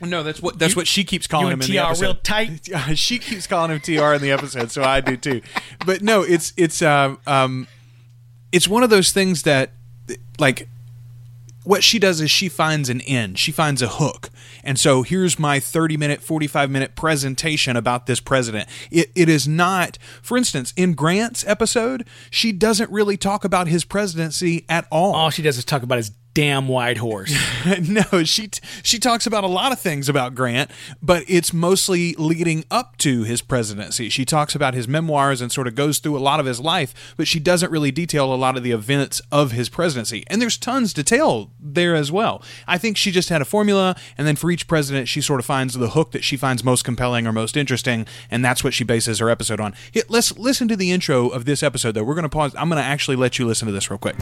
No, 0.00 0.22
that's 0.22 0.40
what 0.40 0.58
that's 0.58 0.76
what 0.76 0.86
she 0.86 1.04
keeps 1.04 1.26
calling 1.26 1.48
you 1.48 1.52
him 1.52 1.60
and 1.60 1.70
in 1.70 1.76
the 1.76 1.82
TR 1.82 1.86
episode. 1.86 2.02
real 2.02 2.14
tight? 2.14 2.68
She 2.98 3.18
keeps 3.18 3.46
calling 3.46 3.70
him 3.70 3.80
TR 3.80 4.14
in 4.14 4.22
the 4.22 4.30
episode, 4.30 4.70
so 4.70 4.82
I 4.82 5.00
do 5.00 5.16
too. 5.16 5.42
But 5.84 6.02
no, 6.02 6.22
it's 6.22 6.52
it's 6.56 6.82
um 6.82 7.18
um 7.26 7.66
it's 8.52 8.68
one 8.68 8.82
of 8.82 8.90
those 8.90 9.12
things 9.12 9.42
that 9.42 9.72
like 10.38 10.68
what 11.64 11.84
she 11.84 11.98
does 11.98 12.22
is 12.22 12.30
she 12.30 12.48
finds 12.48 12.88
an 12.88 13.02
end. 13.02 13.38
She 13.38 13.52
finds 13.52 13.82
a 13.82 13.88
hook. 13.88 14.30
And 14.64 14.78
so 14.78 15.02
here's 15.02 15.38
my 15.38 15.60
30 15.60 15.98
minute, 15.98 16.22
45 16.22 16.70
minute 16.70 16.96
presentation 16.96 17.76
about 17.76 18.06
this 18.06 18.20
president. 18.20 18.68
It, 18.90 19.10
it 19.14 19.28
is 19.28 19.46
not, 19.46 19.98
for 20.22 20.38
instance, 20.38 20.72
in 20.76 20.94
Grant's 20.94 21.46
episode, 21.46 22.06
she 22.30 22.52
doesn't 22.52 22.90
really 22.90 23.18
talk 23.18 23.44
about 23.44 23.68
his 23.68 23.84
presidency 23.84 24.64
at 24.66 24.86
all. 24.90 25.14
All 25.14 25.28
she 25.28 25.42
does 25.42 25.58
is 25.58 25.64
talk 25.66 25.82
about 25.82 25.98
his 25.98 26.10
damn 26.38 26.68
white 26.68 26.98
horse. 26.98 27.36
no, 27.88 28.22
she 28.22 28.46
t- 28.46 28.60
she 28.84 29.00
talks 29.00 29.26
about 29.26 29.42
a 29.42 29.48
lot 29.48 29.72
of 29.72 29.80
things 29.80 30.08
about 30.08 30.36
Grant, 30.36 30.70
but 31.02 31.24
it's 31.26 31.52
mostly 31.52 32.14
leading 32.14 32.64
up 32.70 32.96
to 32.98 33.24
his 33.24 33.42
presidency. 33.42 34.08
She 34.08 34.24
talks 34.24 34.54
about 34.54 34.72
his 34.72 34.86
memoirs 34.86 35.40
and 35.40 35.50
sort 35.50 35.66
of 35.66 35.74
goes 35.74 35.98
through 35.98 36.16
a 36.16 36.20
lot 36.20 36.38
of 36.38 36.46
his 36.46 36.60
life, 36.60 36.94
but 37.16 37.26
she 37.26 37.40
doesn't 37.40 37.72
really 37.72 37.90
detail 37.90 38.32
a 38.32 38.36
lot 38.36 38.56
of 38.56 38.62
the 38.62 38.70
events 38.70 39.20
of 39.32 39.50
his 39.50 39.68
presidency. 39.68 40.22
And 40.28 40.40
there's 40.40 40.56
tons 40.56 40.92
to 40.92 41.02
tell 41.02 41.50
there 41.58 41.96
as 41.96 42.12
well. 42.12 42.40
I 42.68 42.78
think 42.78 42.96
she 42.96 43.10
just 43.10 43.30
had 43.30 43.42
a 43.42 43.44
formula, 43.44 43.96
and 44.16 44.24
then 44.24 44.36
for 44.36 44.52
each 44.52 44.68
president, 44.68 45.08
she 45.08 45.20
sort 45.20 45.40
of 45.40 45.46
finds 45.46 45.74
the 45.74 45.90
hook 45.90 46.12
that 46.12 46.22
she 46.22 46.36
finds 46.36 46.62
most 46.62 46.84
compelling 46.84 47.26
or 47.26 47.32
most 47.32 47.56
interesting, 47.56 48.06
and 48.30 48.44
that's 48.44 48.62
what 48.62 48.74
she 48.74 48.84
bases 48.84 49.18
her 49.18 49.28
episode 49.28 49.58
on. 49.58 49.74
Let's 50.08 50.38
listen 50.38 50.68
to 50.68 50.76
the 50.76 50.92
intro 50.92 51.30
of 51.30 51.46
this 51.46 51.64
episode, 51.64 51.96
though. 51.96 52.04
We're 52.04 52.14
going 52.14 52.22
to 52.22 52.28
pause. 52.28 52.54
I'm 52.54 52.68
going 52.68 52.80
to 52.80 52.88
actually 52.88 53.16
let 53.16 53.40
you 53.40 53.44
listen 53.44 53.66
to 53.66 53.72
this 53.72 53.90
real 53.90 53.98
quick. 53.98 54.14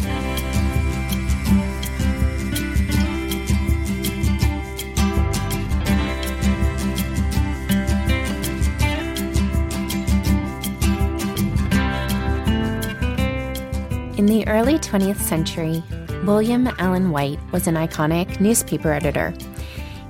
In 14.17 14.25
the 14.25 14.49
early 14.49 14.79
20th 14.79 15.21
century, 15.21 15.83
William 16.25 16.69
Allen 16.79 17.11
White 17.11 17.39
was 17.53 17.67
an 17.67 17.75
iconic 17.75 18.41
newspaper 18.41 18.91
editor. 18.91 19.35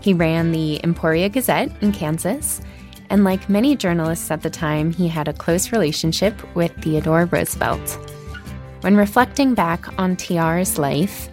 He 0.00 0.14
ran 0.14 0.52
the 0.52 0.80
Emporia 0.84 1.28
Gazette 1.28 1.72
in 1.82 1.90
Kansas, 1.90 2.60
and 3.10 3.24
like 3.24 3.48
many 3.48 3.74
journalists 3.74 4.30
at 4.30 4.42
the 4.42 4.48
time, 4.48 4.92
he 4.92 5.08
had 5.08 5.26
a 5.26 5.32
close 5.32 5.72
relationship 5.72 6.40
with 6.54 6.70
Theodore 6.80 7.24
Roosevelt. 7.24 7.98
When 8.82 8.96
reflecting 8.96 9.54
back 9.54 9.98
on 9.98 10.14
TR's 10.14 10.78
life, 10.78 11.28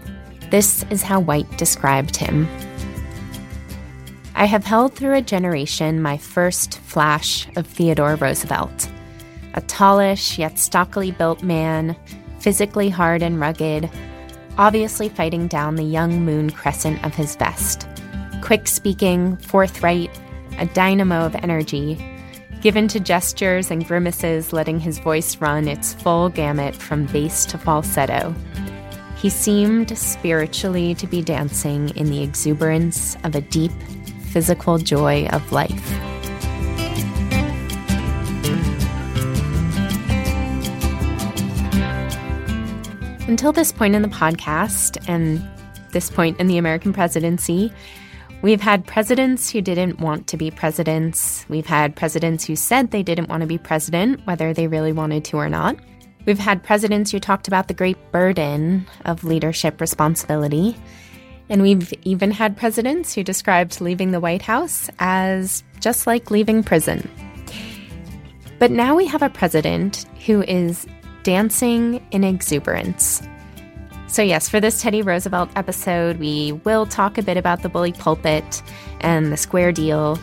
this 0.49 0.83
is 0.89 1.03
how 1.03 1.19
White 1.19 1.55
described 1.59 2.15
him. 2.15 2.47
I 4.33 4.45
have 4.45 4.65
held 4.65 4.95
through 4.95 5.13
a 5.13 5.21
generation 5.21 6.01
my 6.01 6.17
first 6.17 6.79
flash 6.79 7.47
of 7.55 7.67
Theodore 7.67 8.15
Roosevelt. 8.15 8.89
A 9.53 9.61
tallish 9.61 10.39
yet 10.39 10.57
stockily 10.57 11.11
built 11.11 11.43
man, 11.43 11.95
physically 12.43 12.89
hard 12.89 13.23
and 13.23 13.39
rugged, 13.39 13.89
obviously 14.57 15.07
fighting 15.07 15.47
down 15.47 15.75
the 15.75 15.83
young 15.83 16.25
moon 16.25 16.49
crescent 16.49 17.03
of 17.05 17.15
his 17.15 17.37
vest. 17.37 17.87
Quick 18.41 18.67
speaking, 18.67 19.37
forthright, 19.37 20.11
a 20.59 20.65
dynamo 20.65 21.25
of 21.25 21.35
energy, 21.35 21.97
given 22.59 22.89
to 22.89 22.99
gestures 22.99 23.71
and 23.71 23.87
grimaces, 23.87 24.51
letting 24.51 24.77
his 24.77 24.99
voice 24.99 25.37
run 25.37 25.69
its 25.69 25.93
full 25.93 26.27
gamut 26.27 26.75
from 26.75 27.05
bass 27.05 27.45
to 27.45 27.57
falsetto. 27.57 28.35
He 29.17 29.29
seemed 29.29 29.97
spiritually 29.97 30.95
to 30.95 31.07
be 31.07 31.21
dancing 31.21 31.95
in 31.95 32.09
the 32.09 32.23
exuberance 32.23 33.15
of 33.23 33.35
a 33.35 33.41
deep, 33.41 33.71
physical 34.31 34.77
joy 34.77 35.27
of 35.27 35.49
life. 35.53 36.12
Until 43.33 43.51
this 43.51 43.71
point 43.71 43.95
in 43.95 44.03
the 44.03 44.09
podcast 44.09 45.03
and 45.09 45.43
this 45.91 46.07
point 46.07 46.39
in 46.39 46.45
the 46.45 46.59
American 46.59 46.93
presidency, 46.93 47.73
we've 48.43 48.61
had 48.61 48.85
presidents 48.85 49.49
who 49.49 49.59
didn't 49.59 49.99
want 49.99 50.27
to 50.27 50.37
be 50.37 50.51
presidents. 50.51 51.43
We've 51.49 51.65
had 51.65 51.95
presidents 51.95 52.45
who 52.45 52.55
said 52.55 52.91
they 52.91 53.01
didn't 53.01 53.29
want 53.29 53.41
to 53.41 53.47
be 53.47 53.57
president, 53.57 54.23
whether 54.27 54.53
they 54.53 54.67
really 54.67 54.91
wanted 54.91 55.25
to 55.25 55.37
or 55.37 55.49
not. 55.49 55.77
We've 56.27 56.37
had 56.37 56.61
presidents 56.61 57.09
who 57.09 57.19
talked 57.19 57.47
about 57.47 57.67
the 57.67 57.73
great 57.73 57.97
burden 58.11 58.85
of 59.05 59.23
leadership 59.23 59.81
responsibility. 59.81 60.77
And 61.49 61.63
we've 61.63 61.91
even 62.03 62.29
had 62.29 62.55
presidents 62.55 63.15
who 63.15 63.23
described 63.23 63.81
leaving 63.81 64.11
the 64.11 64.19
White 64.19 64.43
House 64.43 64.91
as 64.99 65.63
just 65.79 66.05
like 66.05 66.29
leaving 66.29 66.61
prison. 66.61 67.09
But 68.59 68.69
now 68.69 68.95
we 68.95 69.07
have 69.07 69.23
a 69.23 69.29
president 69.29 70.05
who 70.23 70.43
is 70.43 70.85
dancing 71.23 72.05
in 72.11 72.23
exuberance. 72.23 73.21
So, 74.07 74.21
yes, 74.21 74.47
for 74.47 74.59
this 74.59 74.81
Teddy 74.81 75.01
Roosevelt 75.01 75.49
episode, 75.55 76.19
we 76.19 76.51
will 76.63 76.85
talk 76.85 77.17
a 77.17 77.23
bit 77.23 77.37
about 77.37 77.63
the 77.63 77.69
bully 77.69 77.93
pulpit 77.93 78.61
and 79.01 79.31
the 79.31 79.37
square 79.37 79.71
deal, 79.71 80.19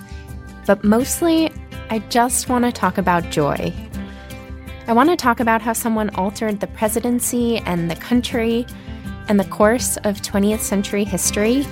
but 0.66 0.84
mostly 0.84 1.50
I 1.90 1.98
just 2.10 2.48
want 2.48 2.64
to 2.64 2.72
talk 2.72 2.98
about 2.98 3.30
joy. 3.30 3.72
I 4.86 4.92
want 4.92 5.10
to 5.10 5.16
talk 5.16 5.40
about 5.40 5.60
how 5.60 5.72
someone 5.72 6.10
altered 6.10 6.60
the 6.60 6.66
presidency 6.68 7.58
and 7.58 7.90
the 7.90 7.96
country 7.96 8.66
and 9.28 9.40
the 9.40 9.44
course 9.44 9.96
of 9.98 10.22
20th 10.22 10.60
century 10.60 11.04
history 11.04 11.66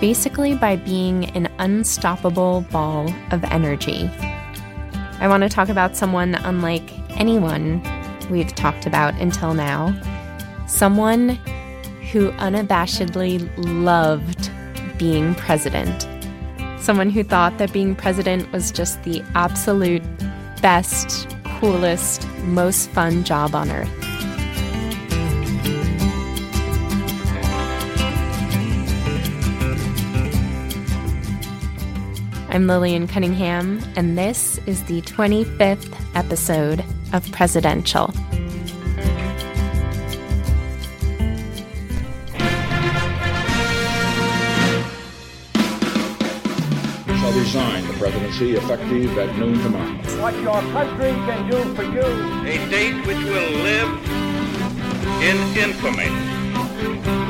basically 0.00 0.54
by 0.54 0.76
being 0.76 1.26
an 1.36 1.48
unstoppable 1.58 2.62
ball 2.70 3.12
of 3.30 3.42
energy. 3.44 4.10
I 5.20 5.28
want 5.28 5.42
to 5.42 5.48
talk 5.48 5.68
about 5.68 5.96
someone 5.96 6.34
unlike 6.34 6.90
anyone 7.16 7.82
we've 8.30 8.54
talked 8.54 8.86
about 8.86 9.14
until 9.14 9.54
now. 9.54 9.94
Someone 10.66 11.30
who 12.10 12.30
unabashedly 12.32 13.50
loved 13.56 14.50
being 14.98 15.34
president. 15.34 16.06
Someone 16.80 17.10
who 17.10 17.22
thought 17.22 17.58
that 17.58 17.72
being 17.72 17.94
president 17.94 18.50
was 18.52 18.70
just 18.70 19.02
the 19.02 19.22
absolute 19.34 20.02
best, 20.62 21.28
coolest, 21.58 22.26
most 22.44 22.90
fun 22.90 23.24
job 23.24 23.54
on 23.54 23.70
earth. 23.70 23.90
I'm 32.48 32.66
Lillian 32.68 33.06
Cunningham, 33.06 33.82
and 33.96 34.16
this 34.16 34.58
is 34.66 34.84
the 34.84 35.02
25th 35.02 35.94
episode 36.14 36.82
of 37.12 37.30
Presidential. 37.32 38.12
shall 47.26 47.32
resign 47.32 47.86
the 47.86 47.94
presidency 47.94 48.52
effective 48.54 49.18
at 49.18 49.36
noon 49.38 49.58
tomorrow. 49.62 50.22
what 50.22 50.34
your 50.40 50.60
country 50.72 51.10
can 51.26 51.50
do 51.50 51.74
for 51.74 51.82
you. 51.82 52.02
a 52.46 52.70
date 52.70 53.06
which 53.06 53.22
will 53.24 53.50
live 53.62 53.90
in 55.22 55.36
infamy. 55.56 57.25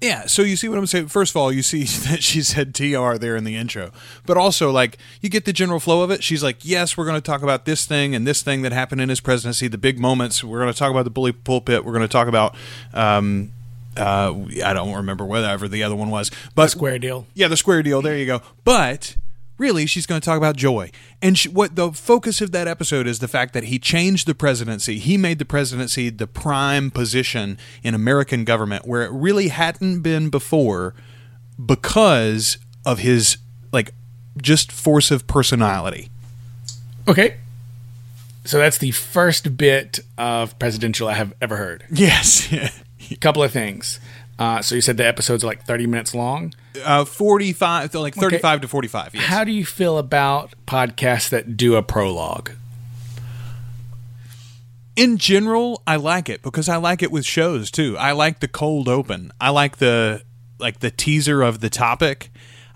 Yeah, 0.00 0.26
so 0.26 0.40
you 0.42 0.56
see 0.56 0.66
what 0.68 0.78
I'm 0.78 0.86
saying. 0.86 1.08
First 1.08 1.32
of 1.32 1.36
all, 1.36 1.52
you 1.52 1.62
see 1.62 1.84
that 2.08 2.22
she 2.22 2.42
said 2.42 2.74
TR 2.74 3.14
there 3.18 3.36
in 3.36 3.44
the 3.44 3.56
intro, 3.56 3.92
but 4.24 4.36
also 4.38 4.70
like 4.70 4.96
you 5.20 5.28
get 5.28 5.44
the 5.44 5.52
general 5.52 5.78
flow 5.78 6.02
of 6.02 6.10
it. 6.10 6.22
She's 6.24 6.42
like, 6.42 6.64
"Yes, 6.64 6.96
we're 6.96 7.04
going 7.04 7.20
to 7.20 7.20
talk 7.20 7.42
about 7.42 7.66
this 7.66 7.84
thing 7.84 8.14
and 8.14 8.26
this 8.26 8.42
thing 8.42 8.62
that 8.62 8.72
happened 8.72 9.00
in 9.02 9.08
his 9.10 9.20
presidency, 9.20 9.68
the 9.68 9.76
big 9.78 9.98
moments. 9.98 10.42
We're 10.42 10.60
going 10.60 10.72
to 10.72 10.78
talk 10.78 10.90
about 10.90 11.04
the 11.04 11.10
bully 11.10 11.32
pulpit. 11.32 11.84
We're 11.84 11.92
going 11.92 12.02
to 12.02 12.08
talk 12.08 12.28
about, 12.28 12.54
um, 12.94 13.52
uh, 13.96 14.34
I 14.64 14.72
don't 14.72 14.94
remember 14.94 15.24
whatever 15.26 15.68
the 15.68 15.82
other 15.82 15.96
one 15.96 16.08
was, 16.10 16.30
but 16.54 16.64
the 16.64 16.68
Square 16.70 17.00
deal. 17.00 17.26
yeah, 17.34 17.48
the 17.48 17.56
square 17.56 17.82
deal. 17.82 18.00
There 18.00 18.16
you 18.16 18.24
go. 18.26 18.40
But 18.64 19.16
really, 19.60 19.86
she's 19.86 20.06
going 20.06 20.20
to 20.20 20.24
talk 20.24 20.38
about 20.38 20.56
joy. 20.56 20.90
And 21.22 21.38
she, 21.38 21.48
what 21.48 21.76
the 21.76 21.92
focus 21.92 22.40
of 22.40 22.50
that 22.52 22.66
episode 22.66 23.06
is 23.06 23.18
the 23.18 23.28
fact 23.28 23.52
that 23.52 23.64
he 23.64 23.78
changed 23.78 24.26
the 24.26 24.34
presidency. 24.34 24.98
He 24.98 25.16
made 25.16 25.38
the 25.38 25.44
presidency 25.44 26.08
the 26.10 26.26
prime 26.26 26.90
position 26.90 27.58
in 27.82 27.94
American 27.94 28.44
government 28.44 28.86
where 28.86 29.02
it 29.02 29.12
really 29.12 29.48
hadn't 29.48 30.00
been 30.00 30.30
before 30.30 30.94
because 31.64 32.58
of 32.86 33.00
his 33.00 33.36
like 33.70 33.92
just 34.40 34.72
force 34.72 35.10
of 35.10 35.26
personality. 35.26 36.10
Okay. 37.06 37.36
So 38.44 38.58
that's 38.58 38.78
the 38.78 38.90
first 38.92 39.58
bit 39.58 40.00
of 40.16 40.58
presidential 40.58 41.06
I 41.06 41.14
have 41.14 41.34
ever 41.42 41.56
heard. 41.56 41.84
Yes. 41.90 42.50
A 42.52 43.16
couple 43.20 43.42
of 43.42 43.52
things. 43.52 44.00
Uh, 44.40 44.62
so 44.62 44.74
you 44.74 44.80
said 44.80 44.96
the 44.96 45.06
episodes 45.06 45.44
are 45.44 45.46
like 45.46 45.62
30 45.64 45.86
minutes 45.86 46.14
long. 46.14 46.52
uh, 46.84 47.04
45 47.04 47.94
like 47.94 48.14
35 48.14 48.62
to 48.62 48.68
45. 48.68 49.14
Yes. 49.14 49.24
How 49.26 49.44
do 49.44 49.52
you 49.52 49.66
feel 49.66 49.98
about 49.98 50.54
podcasts 50.66 51.28
that 51.28 51.56
do 51.56 51.76
a 51.76 51.82
prologue? 51.82 52.52
in 54.96 55.16
general, 55.16 55.82
I 55.86 55.96
like 55.96 56.28
it 56.28 56.42
because 56.42 56.68
I 56.68 56.76
like 56.76 57.02
it 57.02 57.10
with 57.10 57.24
shows 57.24 57.70
too. 57.70 57.96
I 57.96 58.12
like 58.12 58.40
the 58.40 58.48
cold 58.48 58.88
open. 58.88 59.32
I 59.40 59.48
like 59.50 59.78
the 59.78 60.22
like 60.58 60.80
the 60.80 60.90
teaser 60.90 61.42
of 61.42 61.60
the 61.60 61.70
topic. 61.70 62.30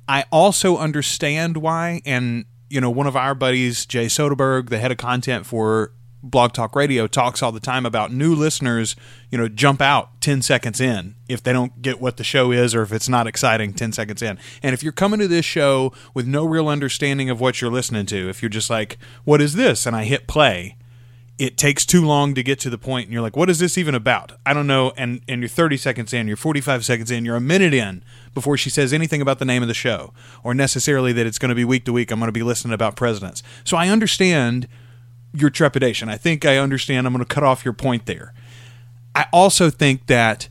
I 0.09 0.25
also 0.33 0.78
understand 0.78 1.59
why 1.59 2.00
and 2.06 2.47
you 2.71 2.80
know, 2.80 2.90
one 2.90 3.06
of 3.06 3.14
our 3.14 3.35
buddies, 3.35 3.85
Jay 3.85 4.06
Soderberg, 4.06 4.68
the 4.71 4.78
head 4.78 4.90
of 4.90 4.97
content 4.97 5.44
for 5.44 5.92
Blog 6.25 6.52
Talk 6.54 6.75
Radio, 6.75 7.07
talks 7.07 7.43
all 7.43 7.52
the 7.52 7.61
time 7.61 7.85
about 7.85 8.11
new 8.11 8.35
listeners, 8.35 8.97
you 9.31 9.37
know, 9.37 9.47
jump 9.47 9.83
out 9.83 10.21
10 10.23 10.40
seconds 10.40 10.81
in 10.81 11.14
if 11.28 11.43
they 11.43 11.52
don't 11.52 11.83
get 11.83 12.00
what 12.00 12.16
the 12.16 12.25
show 12.25 12.50
is 12.50 12.75
or 12.75 12.83
if 12.83 12.93
it's 12.93 13.11
not 13.11 13.26
exciting 13.26 13.75
10 13.75 13.93
seconds 13.93 14.23
in. 14.23 14.38
And 14.62 14.73
if 14.73 14.83
you're 14.83 14.93
coming 14.93 15.21
to 15.21 15.28
this 15.28 15.45
show 15.45 15.93
with 16.14 16.26
no 16.26 16.47
real 16.47 16.69
understanding 16.69 17.28
of 17.28 17.40
what 17.40 17.61
you're 17.61 17.71
listening 17.71 18.07
to, 18.07 18.28
if 18.31 18.43
you're 18.43 18.49
just 18.49 18.71
like, 18.71 18.97
what 19.25 19.43
is 19.43 19.54
this? 19.54 19.85
And 19.85 19.95
I 19.95 20.04
hit 20.04 20.26
play, 20.26 20.76
it 21.37 21.59
takes 21.59 21.85
too 21.85 22.04
long 22.04 22.35
to 22.35 22.43
get 22.43 22.61
to 22.61 22.71
the 22.71 22.78
point 22.78 23.07
and 23.07 23.12
you're 23.12 23.21
like 23.21 23.37
what 23.37 23.50
is 23.50 23.59
this 23.59 23.76
even 23.76 23.93
about 23.93 24.31
i 24.47 24.54
don't 24.54 24.69
know 24.69 24.93
and 24.97 25.21
and 25.26 25.40
you're 25.40 25.49
30 25.49 25.76
seconds 25.76 26.12
in 26.12 26.28
you're 26.28 26.37
45 26.37 26.85
seconds 26.85 27.11
in 27.11 27.25
you're 27.25 27.35
a 27.35 27.40
minute 27.40 27.75
in 27.75 28.04
before 28.35 28.57
she 28.57 28.71
says 28.71 28.93
anything 28.93 29.21
about 29.21 29.40
the 29.40 29.45
name 29.45 29.61
of 29.61 29.66
the 29.66 29.75
show 29.75 30.12
or 30.45 30.54
necessarily 30.54 31.12
that 31.12 31.26
it's 31.26 31.40
going 31.40 31.49
to 31.49 31.54
be 31.57 31.64
week 31.64 31.85
to 31.87 31.93
week 31.93 32.12
i'm 32.12 32.21
going 32.21 32.28
to 32.28 32.33
be 32.33 32.45
listening 32.45 32.73
about 32.73 32.95
presidents 32.95 33.43
so 33.64 33.76
i 33.76 33.88
understand 33.88 34.69
your 35.35 35.50
trepidation 35.50 36.09
i 36.09 36.17
think 36.17 36.45
i 36.45 36.57
understand 36.57 37.07
i'm 37.07 37.12
going 37.12 37.25
to 37.25 37.35
cut 37.35 37.43
off 37.43 37.64
your 37.64 37.75
point 37.75 38.07
there 38.07 38.33
i 39.14 39.26
also 39.33 39.71
think 39.71 40.07
that 40.07 40.49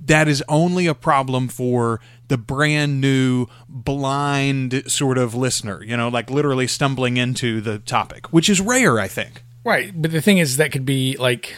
that 0.00 0.26
is 0.26 0.42
only 0.48 0.86
a 0.86 0.94
problem 0.94 1.48
for 1.48 2.00
the 2.28 2.38
brand 2.38 3.00
new 3.00 3.46
blind 3.68 4.82
sort 4.86 5.18
of 5.18 5.34
listener 5.34 5.82
you 5.82 5.96
know 5.96 6.08
like 6.08 6.30
literally 6.30 6.66
stumbling 6.66 7.16
into 7.16 7.60
the 7.60 7.78
topic 7.80 8.32
which 8.32 8.48
is 8.48 8.60
rare 8.60 8.98
i 8.98 9.08
think 9.08 9.42
Right. 9.68 9.92
But 9.94 10.12
the 10.12 10.22
thing 10.22 10.38
is, 10.38 10.56
that 10.56 10.72
could 10.72 10.86
be 10.86 11.14
like, 11.18 11.54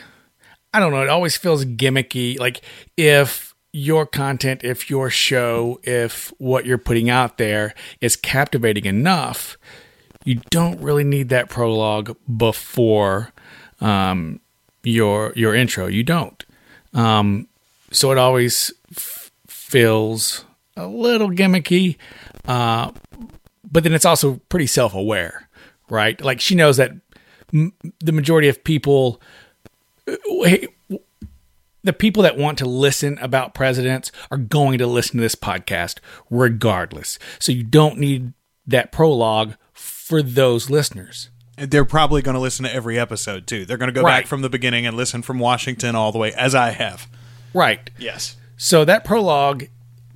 I 0.74 0.80
don't 0.80 0.90
know, 0.90 1.02
it 1.02 1.08
always 1.08 1.36
feels 1.36 1.64
gimmicky. 1.64 2.40
Like, 2.40 2.60
if 2.96 3.54
your 3.72 4.04
content, 4.04 4.64
if 4.64 4.90
your 4.90 5.10
show, 5.10 5.78
if 5.84 6.32
what 6.38 6.66
you're 6.66 6.76
putting 6.76 7.08
out 7.08 7.38
there 7.38 7.72
is 8.00 8.16
captivating 8.16 8.84
enough, 8.84 9.56
you 10.24 10.40
don't 10.50 10.80
really 10.80 11.04
need 11.04 11.28
that 11.30 11.48
prologue 11.48 12.16
before 12.36 13.32
um, 13.80 14.40
your 14.82 15.32
your 15.34 15.54
intro. 15.54 15.86
You 15.86 16.02
don't. 16.02 16.44
Um, 16.92 17.48
so 17.90 18.10
it 18.12 18.18
always 18.18 18.72
f- 18.90 19.30
feels 19.46 20.44
a 20.76 20.86
little 20.86 21.30
gimmicky, 21.30 21.96
uh, 22.46 22.92
but 23.70 23.84
then 23.84 23.92
it's 23.92 24.04
also 24.04 24.40
pretty 24.48 24.66
self 24.66 24.94
aware, 24.94 25.48
right? 25.88 26.20
Like 26.20 26.40
she 26.40 26.54
knows 26.54 26.76
that 26.76 26.92
m- 27.52 27.72
the 28.00 28.12
majority 28.12 28.48
of 28.48 28.62
people, 28.64 29.20
hey, 30.06 30.68
the 31.82 31.92
people 31.92 32.22
that 32.22 32.36
want 32.36 32.58
to 32.58 32.66
listen 32.66 33.18
about 33.18 33.54
presidents 33.54 34.12
are 34.30 34.36
going 34.36 34.78
to 34.78 34.86
listen 34.86 35.16
to 35.16 35.22
this 35.22 35.34
podcast 35.34 35.98
regardless. 36.28 37.18
So 37.38 37.52
you 37.52 37.62
don't 37.62 37.98
need 37.98 38.32
that 38.66 38.92
prologue 38.92 39.54
for 40.10 40.22
those 40.22 40.68
listeners. 40.68 41.30
they're 41.56 41.84
probably 41.84 42.20
going 42.20 42.34
to 42.34 42.40
listen 42.40 42.64
to 42.64 42.74
every 42.74 42.98
episode 42.98 43.46
too 43.46 43.64
they're 43.64 43.76
going 43.76 43.86
to 43.88 43.92
go 43.92 44.02
Right. 44.02 44.22
back 44.22 44.26
from 44.26 44.42
the 44.42 44.50
beginning 44.50 44.86
and 44.86 44.96
listen 44.96 45.22
from 45.22 45.38
washington 45.38 45.94
all 45.94 46.10
the 46.10 46.18
way 46.18 46.32
as 46.34 46.52
i 46.54 46.70
have 46.70 47.06
Right. 47.54 47.88
yes 47.98 48.36
So 48.56 48.84
that 48.84 49.04
prologue 49.04 49.64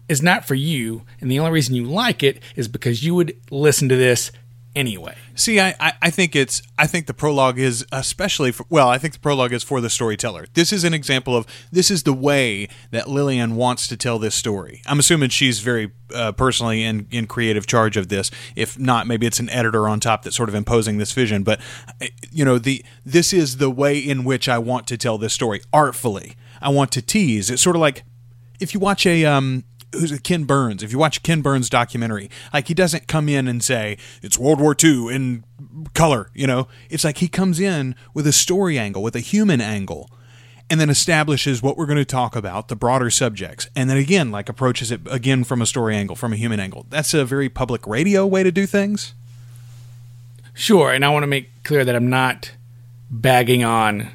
is 0.08 0.20
not 0.20 0.44
for 0.46 0.54
you, 0.54 1.02
and 1.20 1.30
the 1.30 1.38
only 1.38 1.50
reason 1.52 1.74
you 1.74 1.84
like 1.84 2.22
it 2.22 2.42
is 2.56 2.68
because 2.68 3.02
you 3.04 3.14
would 3.14 3.34
listen 3.50 3.88
to 3.88 3.96
this 3.96 4.30
anyway. 4.74 5.16
See, 5.34 5.60
I, 5.60 5.74
I, 5.80 5.92
I 6.02 6.10
think 6.10 6.36
it's 6.36 6.62
I 6.78 6.86
think 6.86 7.06
the 7.06 7.14
prologue 7.14 7.58
is 7.58 7.84
especially 7.92 8.52
for, 8.52 8.66
well, 8.68 8.88
I 8.88 8.98
think 8.98 9.14
the 9.14 9.20
prologue 9.20 9.52
is 9.52 9.62
for 9.62 9.80
the 9.80 9.90
storyteller. 9.90 10.46
This 10.54 10.72
is 10.72 10.84
an 10.84 10.94
example 10.94 11.36
of 11.36 11.46
this 11.72 11.90
is 11.90 12.04
the 12.04 12.12
way 12.12 12.68
that 12.90 13.08
Lillian 13.08 13.56
wants 13.56 13.86
to 13.88 13.96
tell 13.96 14.18
this 14.18 14.34
story. 14.34 14.82
I'm 14.86 14.98
assuming 14.98 15.30
she's 15.30 15.60
very 15.60 15.92
uh, 16.14 16.32
personally 16.32 16.82
in 16.82 17.06
in 17.10 17.26
creative 17.26 17.66
charge 17.66 17.96
of 17.96 18.08
this. 18.08 18.30
If 18.54 18.78
not, 18.78 19.06
maybe 19.06 19.26
it's 19.26 19.40
an 19.40 19.50
editor 19.50 19.88
on 19.88 20.00
top 20.00 20.22
that's 20.22 20.36
sort 20.36 20.48
of 20.48 20.54
imposing 20.54 20.98
this 20.98 21.12
vision. 21.12 21.42
But 21.42 21.60
uh, 22.00 22.06
you 22.30 22.44
know, 22.44 22.58
the 22.58 22.84
this 23.04 23.32
is 23.32 23.56
the 23.58 23.70
way 23.70 23.98
in 23.98 24.24
which 24.24 24.48
I 24.48 24.58
want 24.58 24.86
to 24.88 24.96
tell 24.96 25.18
this 25.18 25.32
story 25.32 25.60
artfully. 25.72 26.36
I 26.60 26.68
want 26.68 26.92
to 26.92 27.02
tease. 27.02 27.50
It's 27.50 27.62
sort 27.62 27.76
of 27.76 27.80
like 27.80 28.04
if 28.60 28.72
you 28.72 28.80
watch 28.80 29.06
a 29.06 29.24
um 29.24 29.64
who's 29.94 30.18
Ken 30.20 30.44
Burns, 30.44 30.82
if 30.82 30.92
you 30.92 30.98
watch 30.98 31.22
Ken 31.22 31.40
Burns 31.40 31.68
documentary, 31.68 32.30
like 32.52 32.68
he 32.68 32.74
doesn't 32.74 33.06
come 33.06 33.28
in 33.28 33.48
and 33.48 33.62
say 33.62 33.96
it's 34.22 34.38
World 34.38 34.60
War 34.60 34.76
II 34.82 35.14
in 35.14 35.44
color, 35.94 36.30
you 36.34 36.46
know. 36.46 36.68
It's 36.90 37.04
like 37.04 37.18
he 37.18 37.28
comes 37.28 37.60
in 37.60 37.94
with 38.12 38.26
a 38.26 38.32
story 38.32 38.78
angle, 38.78 39.02
with 39.02 39.16
a 39.16 39.20
human 39.20 39.60
angle, 39.60 40.10
and 40.70 40.80
then 40.80 40.90
establishes 40.90 41.62
what 41.62 41.76
we're 41.76 41.86
going 41.86 41.98
to 41.98 42.04
talk 42.04 42.34
about, 42.36 42.68
the 42.68 42.76
broader 42.76 43.10
subjects, 43.10 43.68
and 43.76 43.88
then 43.88 43.96
again, 43.96 44.30
like 44.30 44.48
approaches 44.48 44.90
it 44.90 45.00
again 45.10 45.44
from 45.44 45.60
a 45.60 45.66
story 45.66 45.94
angle, 45.96 46.16
from 46.16 46.32
a 46.32 46.36
human 46.36 46.60
angle. 46.60 46.86
That's 46.88 47.14
a 47.14 47.24
very 47.24 47.48
public 47.48 47.86
radio 47.86 48.26
way 48.26 48.42
to 48.42 48.50
do 48.50 48.66
things. 48.66 49.14
Sure, 50.54 50.92
and 50.92 51.04
I 51.04 51.08
want 51.08 51.24
to 51.24 51.28
make 51.28 51.50
clear 51.64 51.84
that 51.84 51.94
I'm 51.94 52.10
not 52.10 52.52
bagging 53.10 53.64
on 53.64 54.08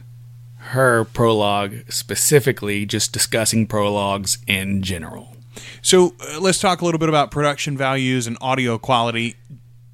her 0.57 1.03
prologue 1.03 1.89
specifically, 1.89 2.85
just 2.85 3.11
discussing 3.11 3.65
prologues 3.65 4.37
in 4.47 4.81
general. 4.83 5.35
So 5.81 6.15
uh, 6.19 6.39
let's 6.39 6.59
talk 6.59 6.81
a 6.81 6.85
little 6.85 6.99
bit 6.99 7.09
about 7.09 7.31
production 7.31 7.77
values 7.77 8.27
and 8.27 8.37
audio 8.41 8.77
quality. 8.77 9.35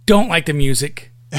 Don't 0.06 0.30
like 0.30 0.46
the 0.46 0.54
music. 0.54 1.12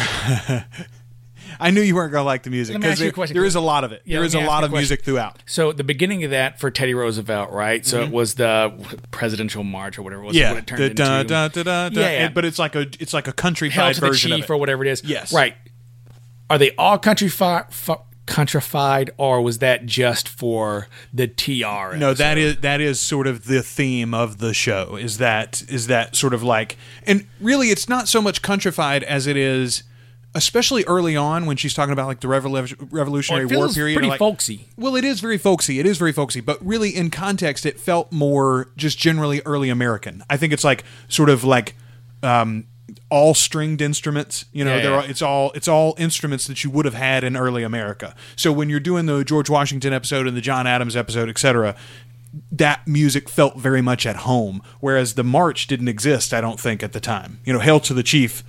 I 1.58 1.70
knew 1.70 1.80
you 1.80 1.94
weren't 1.94 2.12
going 2.12 2.20
to 2.22 2.26
like 2.26 2.42
the 2.42 2.50
music 2.50 2.74
Let 2.74 2.82
me 2.82 2.88
ask 2.88 2.98
because 2.98 3.00
there, 3.00 3.12
question. 3.12 3.34
there 3.34 3.44
is 3.44 3.54
a 3.54 3.60
lot 3.60 3.84
of 3.84 3.92
it. 3.92 4.02
Yeah, 4.04 4.18
there 4.18 4.26
is 4.26 4.34
a 4.34 4.40
lot 4.40 4.64
of 4.64 4.72
music 4.72 5.02
throughout. 5.02 5.42
So 5.46 5.72
the 5.72 5.84
beginning 5.84 6.24
of 6.24 6.30
that 6.30 6.58
for 6.60 6.70
Teddy 6.70 6.92
Roosevelt, 6.94 7.50
right? 7.50 7.84
So 7.86 8.02
it 8.02 8.10
was 8.10 8.34
the 8.34 8.72
presidential 9.10 9.64
march 9.64 9.98
or 9.98 10.02
whatever 10.02 10.22
it 10.22 10.26
was. 10.26 10.36
Mm-hmm. 10.36 10.42
Yeah, 10.42 10.50
what 10.52 10.58
it 10.58 10.66
turned 10.66 10.80
the 10.80 10.86
into. 10.90 11.24
da, 11.24 11.48
da, 11.48 11.62
da. 11.62 11.88
Yeah, 11.92 12.00
yeah. 12.10 12.26
It- 12.26 12.34
but 12.34 12.44
it's 12.44 12.58
like 12.58 12.74
a 12.74 12.80
it's 13.00 13.14
like 13.14 13.28
a 13.28 13.32
countrified 13.32 13.94
to 13.94 14.00
the 14.00 14.06
version 14.08 14.32
chief 14.32 14.44
of 14.44 14.50
it. 14.50 14.52
or 14.52 14.56
whatever 14.58 14.84
it 14.84 14.90
is. 14.90 15.02
Yes. 15.04 15.32
Right. 15.32 15.54
Are 16.50 16.58
they 16.58 16.72
all 16.76 16.98
fu- 16.98 17.96
countrified, 18.26 19.10
or 19.16 19.40
was 19.40 19.58
that 19.58 19.86
just 19.86 20.28
for 20.28 20.88
the 21.12 21.26
TR? 21.28 21.96
No, 21.96 22.12
that 22.14 22.36
episode? 22.38 22.38
is 22.38 22.56
that 22.58 22.80
is 22.80 23.00
sort 23.00 23.26
of 23.26 23.46
the 23.46 23.62
theme 23.62 24.12
of 24.14 24.38
the 24.38 24.52
show. 24.54 24.96
Is 24.96 25.18
that 25.18 25.62
is 25.68 25.86
that 25.86 26.16
sort 26.16 26.34
of 26.34 26.42
like, 26.42 26.76
and 27.06 27.26
really, 27.40 27.70
it's 27.70 27.88
not 27.88 28.08
so 28.08 28.20
much 28.20 28.42
countrified 28.42 29.02
as 29.04 29.26
it 29.26 29.36
is, 29.36 29.82
especially 30.34 30.84
early 30.84 31.16
on 31.16 31.46
when 31.46 31.56
she's 31.56 31.72
talking 31.72 31.92
about 31.92 32.06
like 32.08 32.20
the 32.20 32.28
Revolu- 32.28 32.88
Revolutionary 32.90 33.46
Well, 33.46 33.54
it 33.54 33.58
War 33.66 33.68
period. 33.72 33.96
pretty 33.96 34.08
like- 34.10 34.18
folksy. 34.18 34.68
Well, 34.76 34.96
it 34.96 35.04
is 35.04 35.20
very 35.20 35.38
folksy. 35.38 35.78
It 35.80 35.86
is 35.86 35.96
very 35.98 36.12
folksy, 36.12 36.40
but 36.40 36.64
really 36.66 36.90
in 36.94 37.10
context, 37.10 37.64
it 37.64 37.78
felt 37.80 38.12
more 38.12 38.68
just 38.76 38.98
generally 38.98 39.40
early 39.46 39.70
American. 39.70 40.22
I 40.28 40.36
think 40.36 40.52
it's 40.52 40.64
like 40.64 40.84
sort 41.08 41.30
of 41.30 41.44
like. 41.44 41.74
Um, 42.22 42.66
all 43.10 43.34
stringed 43.34 43.80
instruments, 43.80 44.44
you 44.52 44.64
know, 44.64 44.76
Yeah, 44.76 44.82
yeah. 44.82 44.96
all, 44.96 45.02
it's 45.02 45.22
all 45.22 45.52
it's 45.54 45.68
all 45.68 45.94
instruments 45.98 46.46
that 46.46 46.62
you 46.64 46.70
would 46.70 46.84
have 46.84 46.94
had 46.94 47.24
in 47.24 47.36
early 47.36 47.62
America. 47.62 48.14
So 48.36 48.52
when 48.52 48.68
you're 48.70 48.80
doing 48.80 49.06
the 49.06 49.24
George 49.24 49.50
Washington 49.50 49.92
episode 49.92 50.26
and 50.26 50.36
the 50.36 50.40
John 50.40 50.66
Adams 50.66 50.96
episode, 50.96 51.28
etc., 51.28 51.74
that 52.52 52.86
music 52.86 53.28
felt 53.28 53.56
very 53.58 53.80
much 53.82 54.06
at 54.06 54.16
home. 54.18 54.62
Whereas 54.80 55.14
the 55.14 55.24
march 55.24 55.66
didn't 55.66 55.88
exist, 55.88 56.32
I 56.34 56.40
don't 56.40 56.60
think, 56.60 56.82
at 56.82 56.92
the 56.92 57.00
time. 57.00 57.40
You 57.44 57.52
know, 57.52 57.60
"Hail 57.60 57.80
to 57.80 57.94
the 57.94 58.02
Chief" 58.02 58.44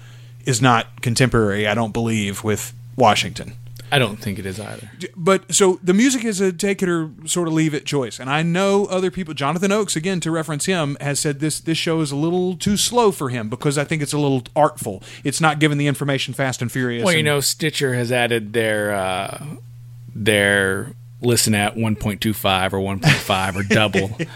is 0.46 0.62
not 0.62 1.02
contemporary, 1.02 1.66
I 1.68 1.74
don't 1.74 1.94
believe, 1.94 2.44
with 2.44 2.74
Washington. 2.96 3.54
I 3.92 4.00
don't 4.00 4.18
think 4.18 4.38
it 4.38 4.46
is 4.46 4.60
either. 4.60 4.90
But 5.16 5.54
so 5.54 5.80
the 5.82 5.94
music 5.94 6.26
is 6.26 6.42
a 6.42 6.52
take 6.52 6.82
it 6.82 6.90
or 6.90 7.12
sort 7.26 7.48
of 7.48 7.54
leave 7.54 7.74
it 7.74 7.86
choice, 7.86 8.20
and 8.20 8.30
I 8.30 8.44
know 8.44 8.86
other 8.86 9.10
people. 9.10 9.34
Jonathan 9.34 9.72
Oakes, 9.72 9.96
again 9.96 10.20
to 10.22 10.32
reference 10.32 10.66
him, 10.66 10.98
has 11.00 11.20
said 11.20 11.40
this 11.40 11.60
this 11.60 11.78
show 11.78 12.02
is 12.02 12.12
a 12.12 12.16
little 12.16 12.56
too 12.56 12.76
slow 12.76 13.12
for 13.12 13.30
him 13.30 13.50
because 13.50 13.78
I 13.78 13.84
think 13.86 14.02
it's 14.02 14.14
a 14.14 14.18
little 14.18 14.44
artful. 14.56 15.04
It's 15.24 15.40
not 15.40 15.60
giving 15.60 15.78
the 15.78 15.88
information 15.88 16.34
fast 16.34 16.62
and 16.62 16.72
furious. 16.72 17.04
Well, 17.04 17.14
you 17.14 17.20
and- 17.20 17.26
know, 17.26 17.40
Stitcher 17.40 17.94
has 17.94 18.12
added 18.12 18.54
their 18.54 18.94
uh, 18.94 19.46
their 20.14 20.94
listen 21.22 21.56
at 21.56 21.76
1.25 21.76 22.74
or 22.74 22.80
1.5 22.80 23.56
or 23.56 23.64
double. 23.64 24.18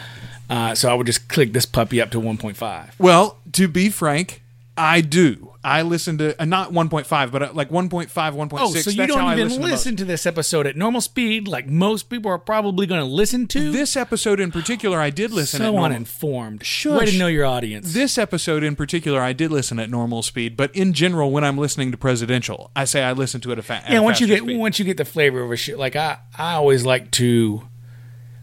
Uh, 0.49 0.75
so 0.75 0.91
I 0.91 0.93
would 0.93 1.07
just 1.07 1.29
click 1.29 1.53
this 1.53 1.65
puppy 1.65 2.01
up 2.01 2.11
to 2.11 2.19
1.5. 2.19 2.89
Well, 2.99 3.37
to 3.53 3.69
be 3.69 3.89
frank, 3.89 4.40
I 4.77 5.01
do. 5.01 5.49
I 5.63 5.83
listen 5.83 6.17
to 6.17 6.41
uh, 6.41 6.45
not 6.45 6.71
1.5, 6.71 7.31
but 7.31 7.43
uh, 7.43 7.49
like 7.53 7.69
1.5, 7.69 8.07
1.6. 8.09 8.49
Oh, 8.59 8.73
so 8.73 8.89
you 8.89 8.97
That's 8.97 9.13
how 9.13 9.19
don't 9.19 9.27
I 9.27 9.33
even 9.33 9.47
listen, 9.49 9.61
listen, 9.61 9.67
to 9.67 9.91
most. 9.91 9.97
to 9.99 10.05
this 10.05 10.25
episode 10.25 10.65
at 10.65 10.75
normal 10.75 11.01
speed, 11.01 11.47
like 11.47 11.67
most 11.67 12.09
people 12.09 12.31
are 12.31 12.39
probably 12.39 12.87
going 12.87 13.01
to 13.01 13.05
listen 13.05 13.45
to. 13.47 13.71
This 13.71 13.95
episode 13.95 14.39
in 14.39 14.49
particular, 14.51 14.99
I 14.99 15.11
did 15.11 15.31
listen. 15.31 15.61
at 15.61 15.65
so 15.65 15.71
normal- 15.71 15.85
uninformed. 15.85 16.65
Shush. 16.65 16.99
Way 16.99 17.05
to 17.11 17.17
know 17.19 17.27
your 17.27 17.45
audience. 17.45 17.93
This 17.93 18.17
episode 18.17 18.63
in 18.63 18.75
particular, 18.75 19.21
I 19.21 19.33
did 19.33 19.51
listen 19.51 19.77
at 19.77 19.89
normal 19.89 20.23
speed, 20.23 20.57
but 20.57 20.75
in 20.75 20.93
general, 20.93 21.31
when 21.31 21.43
I'm 21.43 21.57
listening 21.59 21.91
to 21.91 21.97
presidential, 21.97 22.71
I 22.75 22.85
say 22.85 23.03
I 23.03 23.11
listen 23.11 23.39
to 23.41 23.49
it 23.49 23.53
at 23.53 23.59
a, 23.59 23.63
fa- 23.63 23.83
at 23.85 23.91
yeah, 23.91 23.99
once 23.99 24.19
you 24.19 24.25
get 24.27 24.39
speed. 24.41 24.57
once 24.57 24.79
you 24.79 24.85
get 24.85 24.97
the 24.97 25.05
flavor 25.05 25.41
of 25.43 25.51
a 25.51 25.57
show, 25.57 25.77
like 25.77 25.95
I, 25.95 26.17
I 26.37 26.53
always 26.53 26.85
like 26.85 27.11
to 27.11 27.67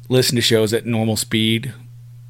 listen 0.08 0.36
to 0.36 0.42
shows 0.42 0.72
at 0.72 0.86
normal 0.86 1.16
speed, 1.16 1.74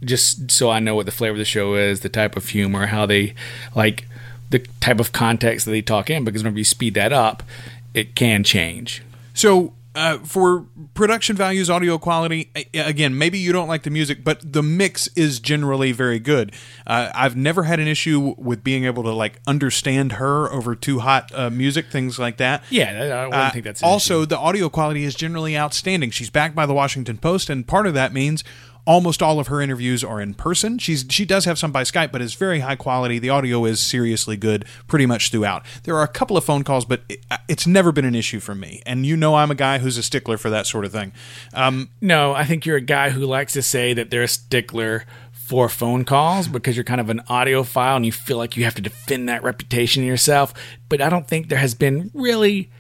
just 0.04 0.50
so 0.50 0.70
I 0.70 0.78
know 0.80 0.94
what 0.94 1.06
the 1.06 1.12
flavor 1.12 1.32
of 1.32 1.38
the 1.38 1.44
show 1.44 1.74
is, 1.74 2.00
the 2.00 2.08
type 2.08 2.36
of 2.36 2.48
humor, 2.48 2.86
how 2.86 3.06
they 3.06 3.34
like 3.74 4.06
the 4.50 4.60
type 4.80 5.00
of 5.00 5.12
context 5.12 5.64
that 5.66 5.72
they 5.72 5.82
talk 5.82 6.08
in. 6.10 6.24
Because 6.24 6.42
whenever 6.42 6.58
you 6.58 6.64
speed 6.64 6.94
that 6.94 7.12
up, 7.12 7.42
it 7.94 8.14
can 8.14 8.44
change. 8.44 9.02
So, 9.34 9.74
uh, 9.94 10.18
for 10.18 10.64
production 10.94 11.34
values, 11.34 11.68
audio 11.68 11.98
quality, 11.98 12.50
again, 12.72 13.18
maybe 13.18 13.36
you 13.38 13.52
don't 13.52 13.66
like 13.66 13.82
the 13.82 13.90
music, 13.90 14.22
but 14.22 14.40
the 14.52 14.62
mix 14.62 15.08
is 15.16 15.40
generally 15.40 15.90
very 15.90 16.20
good. 16.20 16.52
Uh, 16.86 17.10
I've 17.14 17.34
never 17.36 17.64
had 17.64 17.80
an 17.80 17.88
issue 17.88 18.34
with 18.38 18.62
being 18.62 18.84
able 18.84 19.02
to 19.02 19.10
like 19.12 19.40
understand 19.46 20.12
her 20.12 20.52
over 20.52 20.76
too 20.76 21.00
hot 21.00 21.32
uh, 21.34 21.50
music, 21.50 21.86
things 21.86 22.16
like 22.16 22.36
that. 22.36 22.62
Yeah, 22.70 22.90
I 22.92 23.24
wouldn't 23.26 23.34
Uh, 23.34 23.50
think 23.50 23.64
that's 23.64 23.82
also 23.82 24.20
issue. 24.20 24.26
the 24.26 24.38
audio 24.38 24.68
quality 24.68 25.02
is 25.02 25.16
generally 25.16 25.56
outstanding. 25.58 26.10
She's 26.10 26.30
backed 26.30 26.54
by 26.54 26.66
the 26.66 26.74
Washington 26.74 27.16
Post, 27.18 27.50
and 27.50 27.66
part 27.66 27.86
of 27.88 27.94
that 27.94 28.12
means 28.12 28.44
almost 28.86 29.22
all 29.22 29.38
of 29.38 29.48
her 29.48 29.60
interviews 29.60 30.02
are 30.02 30.20
in 30.20 30.34
person. 30.34 30.78
She's 30.78 31.04
she 31.10 31.24
does 31.24 31.44
have 31.44 31.58
some 31.58 31.72
by 31.72 31.82
Skype, 31.82 32.12
but 32.12 32.22
it's 32.22 32.34
very 32.34 32.60
high 32.60 32.76
quality. 32.76 33.18
The 33.18 33.30
audio 33.30 33.64
is 33.64 33.80
seriously 33.80 34.36
good, 34.36 34.64
pretty 34.86 35.06
much 35.06 35.30
throughout. 35.30 35.64
There 35.84 35.96
are 35.96 36.02
a 36.02 36.08
couple 36.08 36.36
of 36.36 36.44
phone 36.44 36.64
calls, 36.64 36.84
but 36.84 37.02
it, 37.08 37.24
it's 37.48 37.66
never 37.66 37.92
been 37.92 38.04
an 38.04 38.14
issue 38.14 38.40
for 38.40 38.54
me. 38.54 38.82
And 38.86 39.04
you 39.06 39.16
know, 39.16 39.34
I'm 39.34 39.50
a 39.50 39.54
guy 39.54 39.78
who's 39.78 39.98
a 39.98 40.02
stickler 40.02 40.38
for 40.38 40.50
that 40.50 40.66
sort 40.66 40.84
of 40.84 40.92
thing. 40.92 41.12
Um, 41.54 41.90
No, 42.00 42.32
I 42.32 42.44
think 42.44 42.66
you're 42.66 42.76
a 42.76 42.80
guy 42.80 43.10
who 43.10 43.24
likes 43.26 43.52
to 43.54 43.62
say 43.62 43.92
that 43.94 44.10
they're 44.10 44.22
a 44.22 44.28
stickler 44.28 45.04
for 45.32 45.68
phone 45.70 46.04
calls 46.04 46.46
because 46.46 46.76
you're 46.76 46.84
kind 46.84 47.00
of 47.00 47.08
an 47.08 47.20
audiophile 47.28 47.96
and 47.96 48.04
you 48.04 48.12
feel 48.12 48.36
like 48.36 48.54
you 48.56 48.64
have 48.64 48.74
to 48.74 48.82
defend 48.82 49.28
that 49.28 49.42
reputation 49.42 50.04
yourself. 50.04 50.52
But 50.90 51.00
I 51.00 51.08
don't 51.08 51.26
think 51.26 51.48
there 51.48 51.58
has 51.58 51.74
been 51.74 52.10
really 52.12 52.70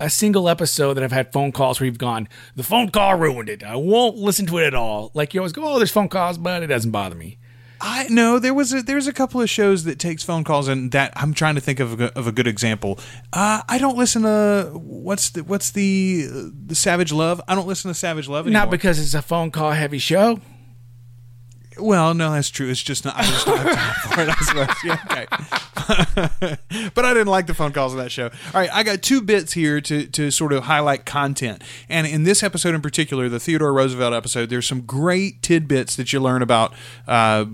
a 0.00 0.10
single 0.10 0.48
episode 0.48 0.94
that 0.94 1.04
I've 1.04 1.12
had 1.12 1.32
phone 1.32 1.52
calls 1.52 1.80
where 1.80 1.86
you've 1.86 1.98
gone, 1.98 2.28
the 2.56 2.62
phone 2.62 2.90
call 2.90 3.16
ruined 3.16 3.48
it. 3.48 3.62
I 3.62 3.76
won't 3.76 4.16
listen 4.16 4.46
to 4.46 4.58
it 4.58 4.66
at 4.66 4.74
all. 4.74 5.10
Like 5.14 5.34
you 5.34 5.40
always 5.40 5.52
go, 5.52 5.62
oh, 5.64 5.78
there's 5.78 5.90
phone 5.90 6.08
calls, 6.08 6.38
but 6.38 6.62
it 6.62 6.68
doesn't 6.68 6.90
bother 6.90 7.14
me. 7.14 7.38
I 7.80 8.06
no, 8.08 8.38
there 8.38 8.54
was 8.54 8.72
a, 8.72 8.82
there's 8.82 9.06
a 9.06 9.12
couple 9.12 9.42
of 9.42 9.50
shows 9.50 9.84
that 9.84 9.98
takes 9.98 10.22
phone 10.22 10.42
calls, 10.42 10.68
and 10.68 10.90
that 10.92 11.12
I'm 11.16 11.34
trying 11.34 11.56
to 11.56 11.60
think 11.60 11.80
of 11.80 12.00
a, 12.00 12.16
of 12.16 12.26
a 12.26 12.32
good 12.32 12.46
example. 12.46 12.98
Uh, 13.32 13.62
I 13.68 13.78
don't 13.78 13.98
listen 13.98 14.22
to 14.22 14.70
what's 14.74 15.30
the 15.30 15.44
what's 15.44 15.72
the 15.72 16.26
uh, 16.30 16.48
the 16.66 16.74
Savage 16.74 17.12
Love. 17.12 17.42
I 17.46 17.54
don't 17.54 17.66
listen 17.66 17.90
to 17.90 17.94
Savage 17.94 18.26
Love 18.28 18.46
anymore. 18.46 18.62
Not 18.62 18.70
because 18.70 18.98
it's 18.98 19.12
a 19.12 19.20
phone 19.20 19.50
call 19.50 19.72
heavy 19.72 19.98
show. 19.98 20.40
Well, 21.78 22.14
no, 22.14 22.32
that's 22.32 22.50
true. 22.50 22.68
It's 22.68 22.82
just 22.82 23.04
not. 23.04 23.16
I 23.16 23.22
just 23.24 23.46
don't 23.46 23.58
have 23.58 23.74
time 23.74 24.12
for 24.12 24.20
it. 24.22 24.28
I 24.28 24.34
suppose. 24.44 24.68
Yeah, 24.84 24.98
okay. 25.10 25.26
but 26.94 27.04
I 27.04 27.14
didn't 27.14 27.28
like 27.28 27.46
the 27.46 27.54
phone 27.54 27.72
calls 27.72 27.92
of 27.92 27.98
that 27.98 28.10
show. 28.10 28.26
All 28.26 28.30
right, 28.54 28.70
I 28.72 28.82
got 28.82 29.02
two 29.02 29.20
bits 29.20 29.52
here 29.52 29.80
to 29.82 30.06
to 30.06 30.30
sort 30.30 30.52
of 30.52 30.64
highlight 30.64 31.04
content, 31.04 31.62
and 31.88 32.06
in 32.06 32.24
this 32.24 32.42
episode 32.42 32.74
in 32.74 32.82
particular, 32.82 33.28
the 33.28 33.40
Theodore 33.40 33.72
Roosevelt 33.72 34.14
episode, 34.14 34.50
there's 34.50 34.66
some 34.66 34.82
great 34.82 35.42
tidbits 35.42 35.96
that 35.96 36.12
you 36.12 36.20
learn 36.20 36.42
about. 36.42 36.74
Uh, 37.06 37.46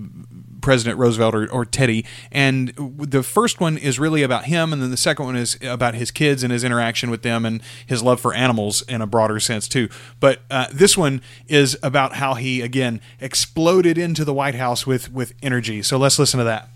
President 0.61 0.97
Roosevelt 0.97 1.35
or, 1.35 1.51
or 1.51 1.65
Teddy. 1.65 2.05
And 2.31 2.69
the 2.77 3.23
first 3.23 3.59
one 3.59 3.77
is 3.77 3.99
really 3.99 4.23
about 4.23 4.45
him, 4.45 4.73
and 4.73 4.81
then 4.81 4.91
the 4.91 4.97
second 4.97 5.25
one 5.25 5.35
is 5.35 5.57
about 5.61 5.95
his 5.95 6.11
kids 6.11 6.43
and 6.43 6.51
his 6.51 6.63
interaction 6.63 7.09
with 7.09 7.23
them 7.23 7.45
and 7.45 7.61
his 7.85 8.01
love 8.03 8.19
for 8.19 8.33
animals 8.33 8.81
in 8.83 9.01
a 9.01 9.07
broader 9.07 9.39
sense, 9.39 9.67
too. 9.67 9.89
But 10.19 10.41
uh, 10.49 10.67
this 10.71 10.97
one 10.97 11.21
is 11.47 11.77
about 11.83 12.13
how 12.15 12.35
he, 12.35 12.61
again, 12.61 13.01
exploded 13.19 13.97
into 13.97 14.23
the 14.23 14.33
White 14.33 14.55
House 14.55 14.87
with, 14.87 15.11
with 15.11 15.33
energy. 15.41 15.81
So 15.81 15.97
let's 15.97 16.17
listen 16.17 16.37
to 16.37 16.43
that. 16.45 16.69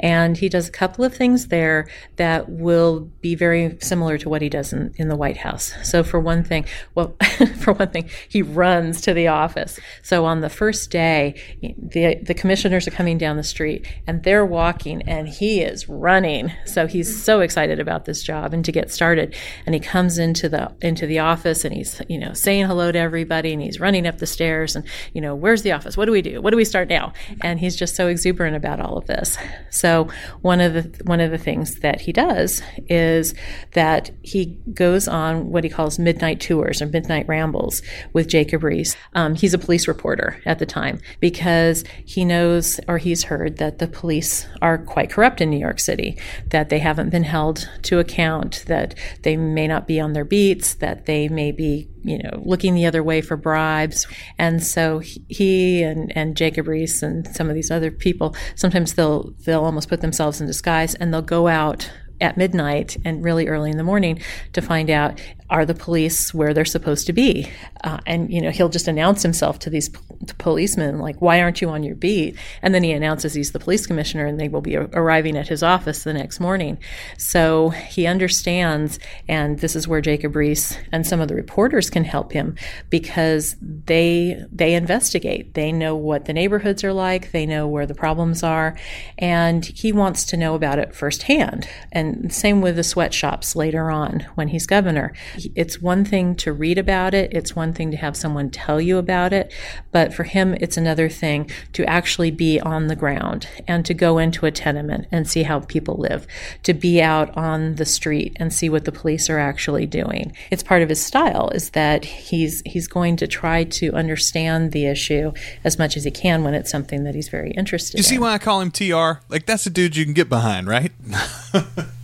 And 0.00 0.36
he 0.36 0.48
does 0.48 0.68
a 0.68 0.72
couple 0.72 1.04
of 1.04 1.14
things 1.14 1.48
there 1.48 1.88
that 2.16 2.48
will 2.48 3.00
be 3.20 3.34
very 3.34 3.76
similar 3.80 4.18
to 4.18 4.28
what 4.28 4.42
he 4.42 4.48
does 4.48 4.72
in, 4.72 4.94
in 4.96 5.08
the 5.08 5.16
White 5.16 5.38
House. 5.38 5.72
So 5.82 6.02
for 6.02 6.20
one 6.20 6.44
thing, 6.44 6.66
well, 6.94 7.16
for 7.60 7.72
one 7.72 7.90
thing, 7.90 8.10
he 8.28 8.42
runs 8.42 9.00
to 9.02 9.14
the 9.14 9.28
office. 9.28 9.78
So 10.02 10.24
on 10.24 10.40
the 10.40 10.50
first 10.50 10.90
day, 10.90 11.40
the 11.62 12.16
the 12.22 12.34
commissioners 12.34 12.86
are 12.86 12.90
coming 12.90 13.18
down 13.18 13.36
the 13.36 13.42
street 13.42 13.86
and 14.06 14.22
they're 14.22 14.46
walking 14.46 15.02
and 15.02 15.28
he 15.28 15.60
is 15.60 15.88
running. 15.88 16.52
So 16.64 16.86
he's 16.86 17.22
so 17.22 17.40
excited 17.40 17.80
about 17.80 18.04
this 18.04 18.22
job 18.22 18.52
and 18.52 18.64
to 18.64 18.72
get 18.72 18.90
started. 18.90 19.34
And 19.64 19.74
he 19.74 19.80
comes 19.80 20.18
into 20.18 20.48
the 20.48 20.74
into 20.80 21.06
the 21.06 21.18
office 21.18 21.64
and 21.64 21.74
he's, 21.74 22.00
you 22.08 22.18
know, 22.18 22.32
saying 22.32 22.66
hello 22.66 22.92
to 22.92 22.98
everybody 22.98 23.52
and 23.52 23.62
he's 23.62 23.80
running 23.80 24.06
up 24.06 24.18
the 24.18 24.26
stairs 24.26 24.76
and, 24.76 24.84
you 25.12 25.20
know, 25.20 25.34
where's 25.34 25.62
the 25.62 25.72
office? 25.72 25.96
What 25.96 26.06
do 26.06 26.12
we 26.12 26.22
do? 26.22 26.40
What 26.40 26.50
do 26.50 26.56
we 26.56 26.64
start 26.64 26.88
now? 26.88 27.12
And 27.42 27.60
he's 27.60 27.76
just 27.76 27.94
so 27.94 28.08
exuberant 28.08 28.56
about 28.56 28.80
all 28.80 28.96
of 28.96 29.06
this. 29.06 29.36
So 29.70 30.08
one 30.42 30.60
of 30.60 30.74
the 30.74 31.04
one 31.04 31.20
of 31.20 31.30
the 31.30 31.38
things 31.38 31.80
that 31.80 32.00
he 32.00 32.12
does 32.12 32.62
is 32.88 33.34
that 33.72 34.10
he 34.22 34.58
goes 34.72 35.06
on 35.08 35.50
what 35.50 35.64
he 35.64 35.70
calls 35.70 35.98
midnight 35.98 36.40
tours 36.40 36.80
or 36.80 36.86
midnight 36.86 37.28
rambles 37.28 37.82
with 38.12 38.28
Jacob 38.28 38.62
Riis. 38.62 38.96
Um, 39.14 39.34
he's 39.34 39.54
a 39.54 39.58
police 39.58 39.86
reporter 39.88 40.40
at 40.46 40.58
the 40.58 40.66
time 40.66 41.00
because 41.20 41.84
he 42.04 42.24
knows 42.24 42.80
or 42.88 42.98
he's 42.98 43.24
heard 43.24 43.58
that 43.58 43.78
the 43.78 43.86
police 43.86 44.46
are 44.62 44.78
quite 44.78 45.10
corrupt 45.10 45.40
in 45.40 45.50
New 45.50 45.58
York 45.58 45.80
City, 45.80 46.18
that 46.48 46.68
they 46.68 46.78
haven't 46.78 47.10
been 47.10 47.24
held 47.24 47.68
to 47.82 47.98
account, 47.98 48.64
that 48.66 48.94
they 49.22 49.36
may 49.36 49.66
not 49.66 49.86
be 49.86 50.00
on 50.00 50.12
their 50.12 50.24
beats, 50.24 50.74
that 50.74 51.06
they 51.06 51.28
may 51.28 51.52
be 51.52 51.88
you 52.06 52.18
know, 52.18 52.40
looking 52.44 52.74
the 52.74 52.86
other 52.86 53.02
way 53.02 53.20
for 53.20 53.36
bribes. 53.36 54.06
And 54.38 54.62
so 54.62 55.00
he 55.00 55.82
and, 55.82 56.16
and 56.16 56.36
Jacob 56.36 56.66
Riis 56.66 57.02
and 57.02 57.26
some 57.34 57.48
of 57.48 57.54
these 57.54 57.70
other 57.70 57.90
people, 57.90 58.34
sometimes 58.54 58.94
they'll 58.94 59.34
they'll 59.44 59.64
almost 59.64 59.88
put 59.88 60.00
themselves 60.00 60.40
in 60.40 60.46
disguise 60.46 60.94
and 60.94 61.12
they'll 61.12 61.22
go 61.22 61.48
out 61.48 61.90
at 62.20 62.36
midnight 62.36 62.96
and 63.04 63.24
really 63.24 63.48
early 63.48 63.70
in 63.70 63.76
the 63.76 63.84
morning 63.84 64.20
to 64.52 64.62
find 64.62 64.90
out 64.90 65.20
are 65.48 65.64
the 65.64 65.74
police 65.74 66.34
where 66.34 66.52
they're 66.52 66.64
supposed 66.64 67.06
to 67.06 67.12
be? 67.12 67.48
Uh, 67.84 67.98
and 68.06 68.32
you 68.32 68.40
know 68.40 68.50
he'll 68.50 68.68
just 68.68 68.88
announce 68.88 69.22
himself 69.22 69.58
to 69.60 69.70
these 69.70 69.88
to 70.26 70.34
policemen 70.36 70.98
like 70.98 71.20
why 71.20 71.40
aren't 71.40 71.60
you 71.60 71.68
on 71.68 71.82
your 71.82 71.94
beat? 71.94 72.36
And 72.62 72.74
then 72.74 72.82
he 72.82 72.92
announces 72.92 73.34
he's 73.34 73.52
the 73.52 73.60
police 73.60 73.86
commissioner 73.86 74.26
and 74.26 74.40
they 74.40 74.48
will 74.48 74.60
be 74.60 74.76
arriving 74.76 75.36
at 75.36 75.48
his 75.48 75.62
office 75.62 76.02
the 76.04 76.12
next 76.12 76.40
morning. 76.40 76.78
So 77.18 77.70
he 77.70 78.06
understands 78.06 78.98
and 79.28 79.60
this 79.60 79.76
is 79.76 79.86
where 79.86 80.00
jacob 80.00 80.32
riis 80.32 80.76
and 80.90 81.06
some 81.06 81.20
of 81.20 81.28
the 81.28 81.34
reporters 81.34 81.90
can 81.90 82.04
help 82.04 82.32
him 82.32 82.56
because 82.90 83.56
they 83.60 84.44
they 84.50 84.74
investigate. 84.74 85.54
They 85.54 85.72
know 85.72 85.94
what 85.94 86.24
the 86.24 86.32
neighborhoods 86.32 86.82
are 86.84 86.92
like. 86.92 87.32
They 87.32 87.46
know 87.46 87.66
where 87.68 87.86
the 87.86 87.94
problems 87.94 88.42
are. 88.42 88.76
And 89.18 89.64
he 89.64 89.92
wants 89.92 90.24
to 90.26 90.36
know 90.36 90.54
about 90.54 90.78
it 90.78 90.94
firsthand. 90.94 91.68
And 91.92 92.05
same 92.30 92.60
with 92.60 92.76
the 92.76 92.84
sweatshops 92.84 93.56
later 93.56 93.90
on 93.90 94.26
when 94.34 94.48
he's 94.48 94.66
governor 94.66 95.12
it's 95.54 95.80
one 95.80 96.04
thing 96.04 96.34
to 96.36 96.52
read 96.52 96.78
about 96.78 97.14
it, 97.14 97.32
it's 97.32 97.56
one 97.56 97.72
thing 97.72 97.90
to 97.90 97.96
have 97.96 98.16
someone 98.16 98.50
tell 98.50 98.80
you 98.80 98.98
about 98.98 99.32
it, 99.32 99.52
but 99.92 100.12
for 100.14 100.24
him, 100.24 100.54
it's 100.60 100.76
another 100.76 101.08
thing 101.08 101.50
to 101.72 101.84
actually 101.86 102.30
be 102.30 102.60
on 102.60 102.86
the 102.86 102.96
ground 102.96 103.48
and 103.66 103.84
to 103.86 103.94
go 103.94 104.18
into 104.18 104.46
a 104.46 104.50
tenement 104.50 105.06
and 105.10 105.28
see 105.28 105.42
how 105.42 105.60
people 105.60 105.96
live, 105.96 106.26
to 106.62 106.74
be 106.74 107.00
out 107.02 107.36
on 107.36 107.76
the 107.76 107.84
street 107.84 108.36
and 108.36 108.52
see 108.52 108.68
what 108.68 108.84
the 108.84 108.92
police 108.92 109.30
are 109.30 109.38
actually 109.38 109.86
doing. 109.86 110.32
It's 110.50 110.62
part 110.62 110.82
of 110.82 110.88
his 110.88 111.04
style 111.04 111.50
is 111.50 111.70
that 111.70 112.04
he's 112.04 112.62
he's 112.66 112.88
going 112.88 113.16
to 113.16 113.26
try 113.26 113.64
to 113.64 113.92
understand 113.92 114.72
the 114.72 114.86
issue 114.86 115.32
as 115.64 115.78
much 115.78 115.96
as 115.96 116.04
he 116.04 116.10
can 116.10 116.44
when 116.44 116.54
it's 116.54 116.70
something 116.70 117.04
that 117.04 117.14
he's 117.14 117.28
very 117.28 117.52
interested 117.52 117.94
in. 117.94 117.98
You 117.98 118.04
see 118.04 118.14
in. 118.16 118.20
why 118.20 118.34
I 118.34 118.38
call 118.38 118.60
him 118.60 118.70
TR? 118.70 119.22
Like 119.28 119.46
that's 119.46 119.66
a 119.66 119.70
dude 119.70 119.96
you 119.96 120.04
can 120.04 120.14
get 120.14 120.28
behind, 120.28 120.66
right? 120.66 120.92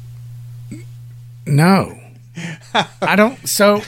No. 1.46 1.98
I 3.02 3.16
don't. 3.16 3.48
So, 3.48 3.82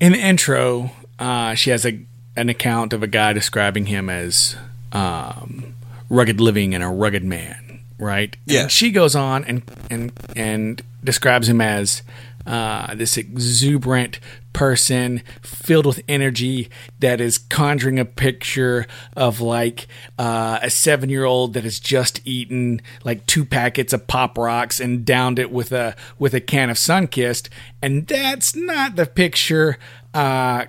in 0.00 0.12
the 0.12 0.18
intro, 0.18 0.90
uh, 1.18 1.54
she 1.54 1.70
has 1.70 1.86
a 1.86 2.00
an 2.36 2.48
account 2.48 2.92
of 2.92 3.02
a 3.02 3.06
guy 3.06 3.32
describing 3.32 3.86
him 3.86 4.08
as 4.08 4.56
um, 4.92 5.74
rugged 6.08 6.40
living 6.40 6.74
and 6.74 6.84
a 6.84 6.88
rugged 6.88 7.24
man, 7.24 7.80
right? 7.98 8.36
Yeah. 8.46 8.62
And 8.62 8.72
she 8.72 8.90
goes 8.90 9.16
on 9.16 9.44
and 9.44 9.62
and 9.90 10.12
and 10.36 10.82
describes 11.02 11.48
him 11.48 11.60
as 11.60 12.02
uh, 12.48 12.94
this 12.94 13.16
exuberant 13.18 14.18
person 14.54 15.22
filled 15.42 15.84
with 15.86 16.00
energy 16.08 16.68
that 16.98 17.20
is 17.20 17.36
conjuring 17.36 17.98
a 17.98 18.04
picture 18.04 18.86
of 19.14 19.40
like 19.40 19.86
uh, 20.18 20.58
a 20.62 20.70
seven 20.70 21.10
year 21.10 21.24
old 21.24 21.52
that 21.52 21.62
has 21.62 21.78
just 21.78 22.20
eaten 22.26 22.80
like 23.04 23.24
two 23.26 23.44
packets 23.44 23.92
of 23.92 24.06
pop 24.06 24.38
rocks 24.38 24.80
and 24.80 25.04
downed 25.04 25.38
it 25.38 25.52
with 25.52 25.70
a 25.70 25.94
with 26.18 26.34
a 26.34 26.40
can 26.40 26.70
of 26.70 26.76
Sunkist 26.76 27.48
and 27.82 28.06
that's 28.06 28.56
not 28.56 28.96
the 28.96 29.06
picture 29.06 29.78
uh, 30.14 30.64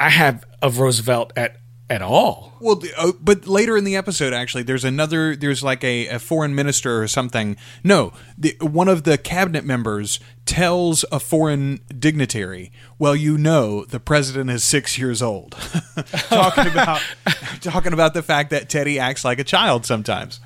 i 0.00 0.08
have 0.08 0.44
of 0.62 0.78
roosevelt 0.80 1.32
at 1.36 1.58
at 1.90 2.02
all 2.02 2.52
Well, 2.60 2.82
uh, 2.96 3.12
but 3.20 3.46
later 3.46 3.76
in 3.76 3.84
the 3.84 3.96
episode, 3.96 4.32
actually, 4.32 4.62
there's 4.62 4.84
another. 4.84 5.34
There's 5.34 5.62
like 5.62 5.82
a, 5.84 6.06
a 6.08 6.18
foreign 6.18 6.54
minister 6.54 7.00
or 7.02 7.08
something. 7.08 7.56
No, 7.82 8.12
the, 8.36 8.56
one 8.60 8.88
of 8.88 9.04
the 9.04 9.16
cabinet 9.16 9.64
members 9.64 10.20
tells 10.44 11.04
a 11.10 11.18
foreign 11.20 11.80
dignitary, 11.98 12.72
"Well, 12.98 13.16
you 13.16 13.38
know, 13.38 13.84
the 13.84 14.00
president 14.00 14.50
is 14.50 14.64
six 14.64 14.98
years 14.98 15.22
old." 15.22 15.52
talking 16.12 16.66
about 16.72 17.00
talking 17.60 17.92
about 17.92 18.12
the 18.14 18.22
fact 18.22 18.50
that 18.50 18.68
Teddy 18.68 18.98
acts 18.98 19.24
like 19.24 19.38
a 19.38 19.44
child 19.44 19.86
sometimes. 19.86 20.40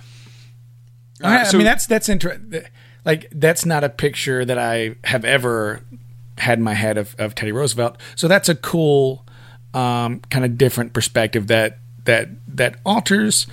I, 1.23 1.41
I 1.41 1.45
so- 1.45 1.59
mean, 1.59 1.65
that's 1.65 1.87
that's 1.87 2.09
interesting. 2.09 2.63
Like, 3.05 3.29
that's 3.33 3.67
not 3.67 3.83
a 3.83 3.89
picture 3.89 4.45
that 4.45 4.59
I 4.59 4.95
have 5.05 5.25
ever 5.25 5.81
had 6.39 6.59
in 6.59 6.65
my 6.65 6.75
head 6.75 6.97
of, 6.97 7.17
of 7.19 7.35
Teddy 7.35 7.51
Roosevelt. 7.51 7.97
So 8.15 8.29
that's 8.29 8.49
a 8.49 8.55
cool, 8.55 9.27
um, 9.75 10.21
kind 10.31 10.45
of 10.45 10.59
different 10.59 10.93
perspective 10.93 11.47
that 11.49 11.79
that 12.05 12.29
that 12.49 12.77
alters 12.85 13.47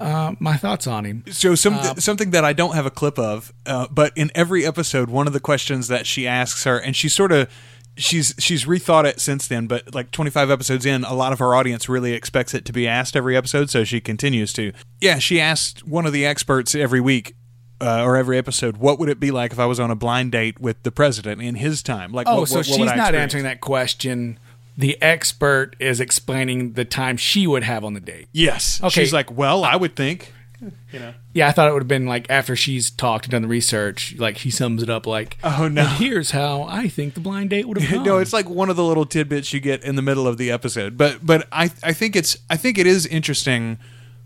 uh, 0.00 0.34
my 0.40 0.56
thoughts 0.56 0.86
on 0.86 1.04
him. 1.04 1.24
So 1.30 1.54
some, 1.54 1.78
something 2.00 2.30
that 2.32 2.44
I 2.44 2.52
don't 2.52 2.74
have 2.74 2.84
a 2.84 2.90
clip 2.90 3.18
of, 3.18 3.52
uh, 3.64 3.86
but 3.90 4.12
in 4.16 4.30
every 4.34 4.66
episode, 4.66 5.08
one 5.08 5.26
of 5.26 5.32
the 5.32 5.40
questions 5.40 5.88
that 5.88 6.06
she 6.06 6.26
asks 6.26 6.64
her, 6.64 6.78
and 6.78 6.96
she 6.96 7.08
sort 7.08 7.32
of 7.32 7.48
she's 7.96 8.34
she's 8.38 8.64
rethought 8.64 9.04
it 9.04 9.20
since 9.20 9.46
then, 9.46 9.66
but 9.68 9.94
like 9.94 10.10
25 10.10 10.50
episodes 10.50 10.84
in, 10.84 11.04
a 11.04 11.14
lot 11.14 11.32
of 11.32 11.40
our 11.40 11.54
audience 11.54 11.88
really 11.88 12.12
expects 12.12 12.52
it 12.54 12.64
to 12.64 12.72
be 12.72 12.88
asked 12.88 13.14
every 13.16 13.36
episode, 13.36 13.70
so 13.70 13.84
she 13.84 14.00
continues 14.00 14.52
to. 14.54 14.72
Yeah, 15.00 15.18
she 15.18 15.40
asked 15.40 15.86
one 15.86 16.06
of 16.06 16.12
the 16.12 16.26
experts 16.26 16.74
every 16.74 17.00
week. 17.00 17.34
Uh, 17.80 18.02
or 18.02 18.16
every 18.16 18.38
episode, 18.38 18.76
what 18.78 18.98
would 19.00 19.08
it 19.10 19.18
be 19.18 19.30
like 19.32 19.52
if 19.52 19.58
I 19.58 19.66
was 19.66 19.80
on 19.80 19.90
a 19.90 19.96
blind 19.96 20.30
date 20.32 20.58
with 20.60 20.82
the 20.84 20.92
president 20.92 21.42
in 21.42 21.56
his 21.56 21.82
time? 21.82 22.12
Like, 22.12 22.26
Oh, 22.28 22.40
what, 22.40 22.48
so 22.48 22.54
what, 22.54 22.58
what 22.58 22.66
she's 22.66 22.78
would 22.78 22.88
I 22.88 22.94
not 22.94 23.14
answering 23.16 23.44
that 23.44 23.60
question. 23.60 24.38
The 24.76 25.00
expert 25.02 25.76
is 25.78 26.00
explaining 26.00 26.72
the 26.72 26.84
time 26.84 27.16
she 27.16 27.46
would 27.46 27.62
have 27.62 27.84
on 27.84 27.94
the 27.94 28.00
date. 28.00 28.28
Yes. 28.32 28.80
Okay. 28.82 28.90
She's 29.02 29.12
like, 29.12 29.30
well, 29.30 29.62
I 29.64 29.76
would 29.76 29.94
think. 29.94 30.32
You 30.92 30.98
know. 30.98 31.14
Yeah, 31.34 31.48
I 31.48 31.52
thought 31.52 31.68
it 31.68 31.72
would 31.72 31.82
have 31.82 31.88
been 31.88 32.06
like 32.06 32.26
after 32.30 32.56
she's 32.56 32.90
talked 32.90 33.26
and 33.26 33.32
done 33.32 33.42
the 33.42 33.48
research, 33.48 34.14
like 34.18 34.38
she 34.38 34.50
sums 34.50 34.82
it 34.82 34.88
up 34.88 35.06
like, 35.06 35.36
Oh, 35.44 35.68
no. 35.68 35.84
Here's 35.84 36.30
how 36.30 36.62
I 36.62 36.88
think 36.88 37.14
the 37.14 37.20
blind 37.20 37.50
date 37.50 37.68
would 37.68 37.78
have 37.78 37.90
gone. 37.92 38.04
no, 38.04 38.18
it's 38.18 38.32
like 38.32 38.48
one 38.48 38.70
of 38.70 38.76
the 38.76 38.84
little 38.84 39.04
tidbits 39.04 39.52
you 39.52 39.60
get 39.60 39.82
in 39.84 39.94
the 39.96 40.02
middle 40.02 40.26
of 40.26 40.38
the 40.38 40.50
episode. 40.50 40.96
But 40.96 41.18
but 41.24 41.46
I 41.52 41.64
I 41.82 41.92
think 41.92 42.16
it's 42.16 42.38
I 42.48 42.56
think 42.56 42.78
it 42.78 42.86
is 42.86 43.04
interesting 43.06 43.78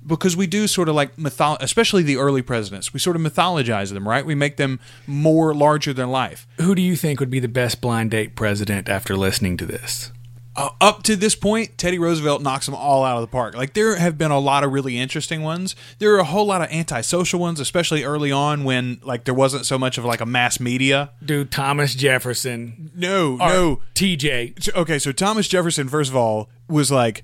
because 0.07 0.37
we 0.37 0.47
do 0.47 0.67
sort 0.69 0.89
of 0.89 0.95
like 0.95 1.17
mytho- 1.17 1.57
especially 1.61 2.03
the 2.05 2.17
early 2.19 2.43
presidents. 2.43 2.95
We 2.95 3.01
sort 3.01 3.17
of 3.17 3.23
mythologize 3.23 3.93
them, 3.93 4.07
right? 4.09 4.25
We 4.25 4.35
make 4.37 4.57
them 4.59 4.79
more 5.09 5.53
larger 5.55 5.93
than 5.93 6.09
life. 6.11 6.47
Who 6.59 6.75
do 6.75 6.83
you 6.83 6.95
think 6.95 7.19
would 7.21 7.31
be 7.31 7.41
the 7.41 7.49
best 7.49 7.81
blind 7.81 8.13
date 8.13 8.37
president 8.37 8.89
after 8.89 9.17
listening 9.17 9.57
to 9.57 9.67
this? 9.67 10.13
Uh, 10.59 10.71
up 10.81 11.05
to 11.05 11.15
this 11.15 11.37
point, 11.37 11.79
Teddy 11.79 12.01
Roosevelt 12.01 12.43
knocks 12.43 12.67
them 12.67 12.75
all 12.75 13.05
out 13.05 13.15
of 13.15 13.21
the 13.21 13.29
park. 13.29 13.55
Like 13.55 13.75
there 13.75 13.95
have 13.95 14.19
been 14.19 14.33
a 14.33 14.41
lot 14.41 14.65
of 14.65 14.73
really 14.73 14.99
interesting 14.99 15.43
ones. 15.43 15.77
There 16.01 16.13
are 16.17 16.19
a 16.19 16.25
whole 16.25 16.47
lot 16.47 16.63
of 16.63 16.71
antisocial 16.73 17.39
ones, 17.39 17.61
especially 17.61 18.03
early 18.03 18.33
on 18.33 18.65
when 18.65 18.99
like 19.05 19.23
there 19.23 19.35
wasn't 19.35 19.67
so 19.67 19.79
much 19.79 19.99
of 19.99 20.05
like 20.05 20.21
a 20.21 20.27
mass 20.27 20.59
media. 20.59 21.13
Dude, 21.25 21.53
Thomas 21.53 21.95
Jefferson. 21.95 22.91
No, 22.97 23.37
no. 23.37 23.83
TJ. 23.95 24.75
Okay, 24.75 24.99
so 24.99 25.13
Thomas 25.13 25.47
Jefferson, 25.47 25.89
first 25.89 26.11
of 26.11 26.17
all, 26.17 26.51
was 26.69 26.91
like 26.91 27.23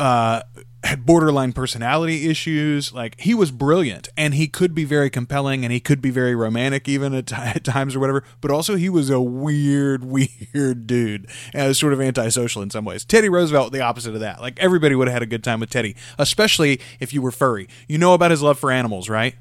uh 0.00 0.42
had 0.84 1.06
borderline 1.06 1.52
personality 1.52 2.28
issues. 2.28 2.92
Like 2.92 3.20
he 3.20 3.34
was 3.34 3.50
brilliant, 3.50 4.08
and 4.16 4.34
he 4.34 4.46
could 4.46 4.74
be 4.74 4.84
very 4.84 5.10
compelling, 5.10 5.64
and 5.64 5.72
he 5.72 5.80
could 5.80 6.00
be 6.00 6.10
very 6.10 6.34
romantic 6.34 6.88
even 6.88 7.14
at, 7.14 7.32
at 7.56 7.64
times 7.64 7.96
or 7.96 8.00
whatever. 8.00 8.24
But 8.40 8.50
also, 8.50 8.76
he 8.76 8.88
was 8.88 9.10
a 9.10 9.20
weird, 9.20 10.04
weird 10.54 10.86
dude, 10.86 11.28
and 11.52 11.76
sort 11.76 11.92
of 11.92 12.00
antisocial 12.00 12.62
in 12.62 12.70
some 12.70 12.84
ways. 12.84 13.04
Teddy 13.04 13.28
Roosevelt, 13.28 13.72
the 13.72 13.80
opposite 13.80 14.14
of 14.14 14.20
that. 14.20 14.40
Like 14.40 14.58
everybody 14.60 14.94
would 14.94 15.08
have 15.08 15.14
had 15.14 15.22
a 15.22 15.26
good 15.26 15.44
time 15.44 15.60
with 15.60 15.70
Teddy, 15.70 15.96
especially 16.18 16.80
if 17.00 17.12
you 17.12 17.22
were 17.22 17.32
furry. 17.32 17.68
You 17.88 17.98
know 17.98 18.14
about 18.14 18.30
his 18.30 18.42
love 18.42 18.58
for 18.58 18.70
animals, 18.70 19.08
right? 19.08 19.34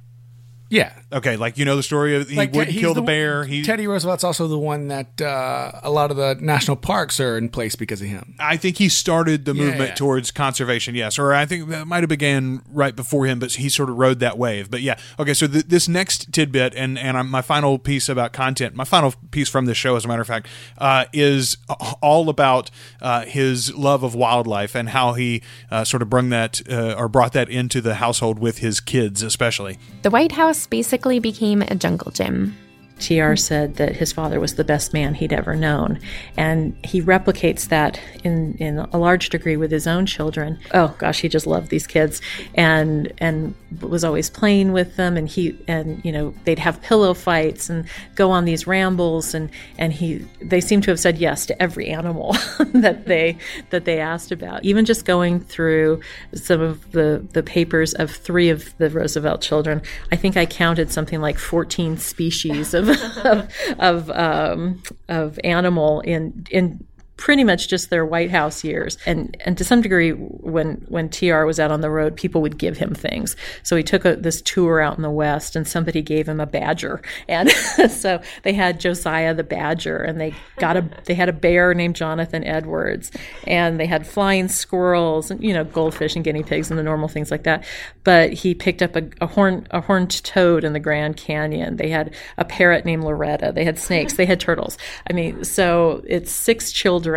Yeah. 0.74 0.92
Okay, 1.12 1.38
like 1.38 1.60
you 1.60 1.66
know 1.66 1.76
the 1.76 1.84
story 1.84 2.16
of 2.16 2.28
he 2.28 2.36
Like, 2.36 2.52
wouldn't 2.52 2.72
he's 2.72 2.82
kill 2.82 2.96
the, 2.96 3.02
one- 3.02 3.06
bear. 3.06 3.44
He 3.46 3.62
Teddy 3.62 3.86
Roosevelt's 3.86 4.24
also 4.24 4.48
the 4.48 4.58
one 4.58 4.88
that 4.88 5.22
uh, 5.22 5.72
a 5.84 5.92
lot 5.92 6.10
of 6.10 6.18
the 6.18 6.36
national 6.42 6.78
parks 6.78 7.20
are 7.20 7.38
in 7.38 7.50
place 7.50 7.76
because 7.76 8.02
of 8.02 8.08
him. 8.08 8.34
I 8.40 8.58
think 8.58 8.78
he 8.80 8.90
started 8.90 9.46
the 9.46 9.54
movement 9.54 9.90
yeah. 9.90 9.94
towards 9.94 10.32
conservation, 10.32 10.96
yes, 10.96 11.20
or 11.20 11.32
I 11.32 11.46
think 11.46 11.70
that 11.70 11.86
might 11.86 12.02
have 12.02 12.10
began 12.10 12.64
right 12.72 12.96
before 12.96 13.28
him, 13.28 13.38
but 13.38 13.52
he 13.52 13.70
sort 13.70 13.88
of 13.92 13.98
rode 13.98 14.20
that 14.22 14.40
wave. 14.40 14.72
But 14.72 14.82
yeah, 14.82 14.98
okay. 15.20 15.36
So 15.36 15.46
th- 15.46 15.66
this 15.66 15.88
next 15.88 16.34
tidbit, 16.34 16.74
and 16.74 16.98
and 16.98 17.18
I'm- 17.18 17.30
my 17.30 17.44
final 17.44 17.78
piece 17.78 18.10
about 18.10 18.34
content, 18.34 18.74
my 18.74 18.84
final 18.84 19.14
piece 19.30 19.50
from 19.50 19.66
this 19.66 19.78
show, 19.78 19.96
as 19.96 20.06
a 20.06 20.08
matter 20.08 20.24
of 20.24 20.28
fact, 20.28 20.48
uh, 20.80 21.06
is 21.14 21.56
all 22.02 22.30
about 22.30 22.72
uh, 23.00 23.26
his 23.26 23.72
love 23.76 24.02
of 24.02 24.16
wildlife 24.16 24.74
and 24.74 24.90
how 24.90 25.14
he 25.14 25.44
uh, 25.70 25.84
sort 25.84 26.02
of 26.02 26.10
brought 26.10 26.30
that 26.30 26.62
uh, 26.68 26.96
or 26.98 27.08
brought 27.08 27.34
that 27.34 27.48
into 27.48 27.80
the 27.80 27.96
household 27.96 28.40
with 28.40 28.58
his 28.58 28.80
kids, 28.80 29.22
especially. 29.22 29.78
The 30.02 30.10
White 30.10 30.32
House 30.32 30.63
basically 30.68 31.20
became 31.20 31.62
a 31.62 31.76
jungle 31.76 32.12
gym. 32.12 32.56
TR 33.00 33.36
said 33.36 33.76
that 33.76 33.96
his 33.96 34.14
father 34.14 34.40
was 34.40 34.56
the 34.56 34.64
best 34.64 34.94
man 34.94 35.14
he'd 35.16 35.34
ever 35.34 35.56
known. 35.56 36.00
And 36.38 36.78
he 36.84 37.02
replicates 37.02 37.68
that 37.68 38.00
in, 38.24 38.56
in 38.56 38.80
a 38.80 38.98
large 38.98 39.30
degree 39.30 39.58
with 39.58 39.72
his 39.72 39.88
own 39.88 40.06
children. 40.06 40.60
Oh 40.74 40.96
gosh, 40.98 41.22
he 41.22 41.30
just 41.30 41.48
loved 41.48 41.70
these 41.70 41.88
kids 41.88 42.22
and 42.56 43.12
and 43.18 43.56
was 43.82 44.04
always 44.04 44.30
playing 44.30 44.72
with 44.72 44.96
them 44.96 45.18
and 45.18 45.28
he 45.28 45.58
and 45.68 46.04
you 46.06 46.12
know, 46.12 46.34
they'd 46.46 46.60
have 46.60 46.82
pillow 46.82 47.14
fights 47.14 47.70
and 47.70 47.86
go 48.16 48.32
on 48.32 48.46
these 48.46 48.68
rambles 48.68 49.34
and 49.34 49.50
and 49.78 49.94
he 49.94 50.26
they 50.42 50.62
seem 50.62 50.82
to 50.82 50.92
have 50.92 51.00
said 51.00 51.18
yes 51.18 51.46
to 51.48 51.62
every 51.62 51.88
animal 51.88 52.34
that 52.74 53.06
they 53.06 53.38
that 53.72 53.86
they 53.86 54.00
asked 54.00 54.32
about. 54.32 54.64
Even 54.64 54.86
just 54.86 55.06
going 55.06 55.40
through 55.40 56.00
some 56.34 56.62
of 56.62 56.92
the 56.92 57.26
the 57.34 57.44
papers 57.44 57.94
of 57.96 58.12
three 58.12 58.50
of 58.50 58.76
the 58.78 58.90
Roosevelt 58.90 59.42
children, 59.42 59.82
I 60.12 60.16
think 60.16 60.38
I 60.38 60.46
counted 60.46 60.92
something 60.92 61.20
like 61.20 61.38
14 61.38 61.98
species 61.98 62.74
of 62.74 62.93
of 63.26 63.54
of, 63.80 64.10
um, 64.12 64.82
of 65.10 65.40
animal 65.44 66.00
in 66.02 66.46
in 66.50 66.86
pretty 67.24 67.46
much 67.46 67.70
just 67.70 67.90
their 67.90 68.06
White 68.06 68.32
House 68.32 68.66
years. 68.66 68.98
And 69.06 69.38
and 69.46 69.58
to 69.58 69.64
some 69.64 69.82
degree, 69.82 70.12
when 70.12 70.84
when 70.90 71.08
TR 71.08 71.46
was 71.46 71.58
out 71.58 71.72
on 71.72 71.80
the 71.80 71.90
road, 71.90 72.18
people 72.18 72.42
would 72.42 72.58
give 72.58 72.76
him 72.76 72.94
things. 72.94 73.38
So 73.64 73.78
he 73.78 73.84
took 73.84 74.04
a, 74.04 74.18
this 74.18 74.42
tour 74.42 74.82
out 74.82 74.98
in 74.98 75.04
the 75.04 75.10
West, 75.10 75.56
and 75.56 75.66
somebody 75.66 76.02
gave 76.02 76.28
him 76.28 76.42
a 76.42 76.46
badger, 76.46 77.02
and 77.30 77.50
so 77.90 78.22
they 78.44 78.52
had 78.52 78.78
Josiah 78.78 79.34
the 79.34 79.46
badger, 79.46 80.00
and 80.00 80.20
they 80.20 80.36
got 80.58 80.76
a 80.76 80.86
they 81.06 81.14
had 81.14 81.30
a 81.30 81.34
bear 81.34 81.74
named 81.74 81.96
Jonathan 81.96 82.44
Edwards, 82.44 83.10
and 83.48 83.80
they 83.80 83.86
had 83.86 84.06
flying 84.06 84.50
squirrels, 84.50 85.32
and 85.32 85.42
you 85.42 85.54
know 85.54 85.64
goldfish 85.64 86.18
and 86.18 86.26
guinea 86.26 86.44
pigs 86.44 86.70
and 86.70 86.78
the 86.78 86.84
normal 86.84 87.08
things 87.08 87.32
like 87.32 87.44
that. 87.44 87.64
But 88.04 88.34
he 88.34 88.54
picked 88.54 88.82
up 88.82 88.98
a, 88.98 89.10
a 89.22 89.28
horn 89.28 89.66
a 89.72 89.80
horned 89.80 90.22
toad 90.26 90.66
in 90.66 90.74
the 90.74 90.80
Grand 90.82 91.16
Canyon. 91.16 91.78
They 91.78 91.88
had 91.88 92.14
a 92.38 92.44
parrot 92.44 92.84
named 92.84 93.06
Loretta. 93.06 93.54
They 93.56 93.64
had 93.64 93.80
snakes. 93.80 94.16
They 94.16 94.26
had 94.26 94.42
turtles. 94.42 94.78
I 95.10 95.14
mean, 95.14 95.46
so 95.46 96.04
it's 96.06 96.30
six 96.30 96.74
children 96.74 97.13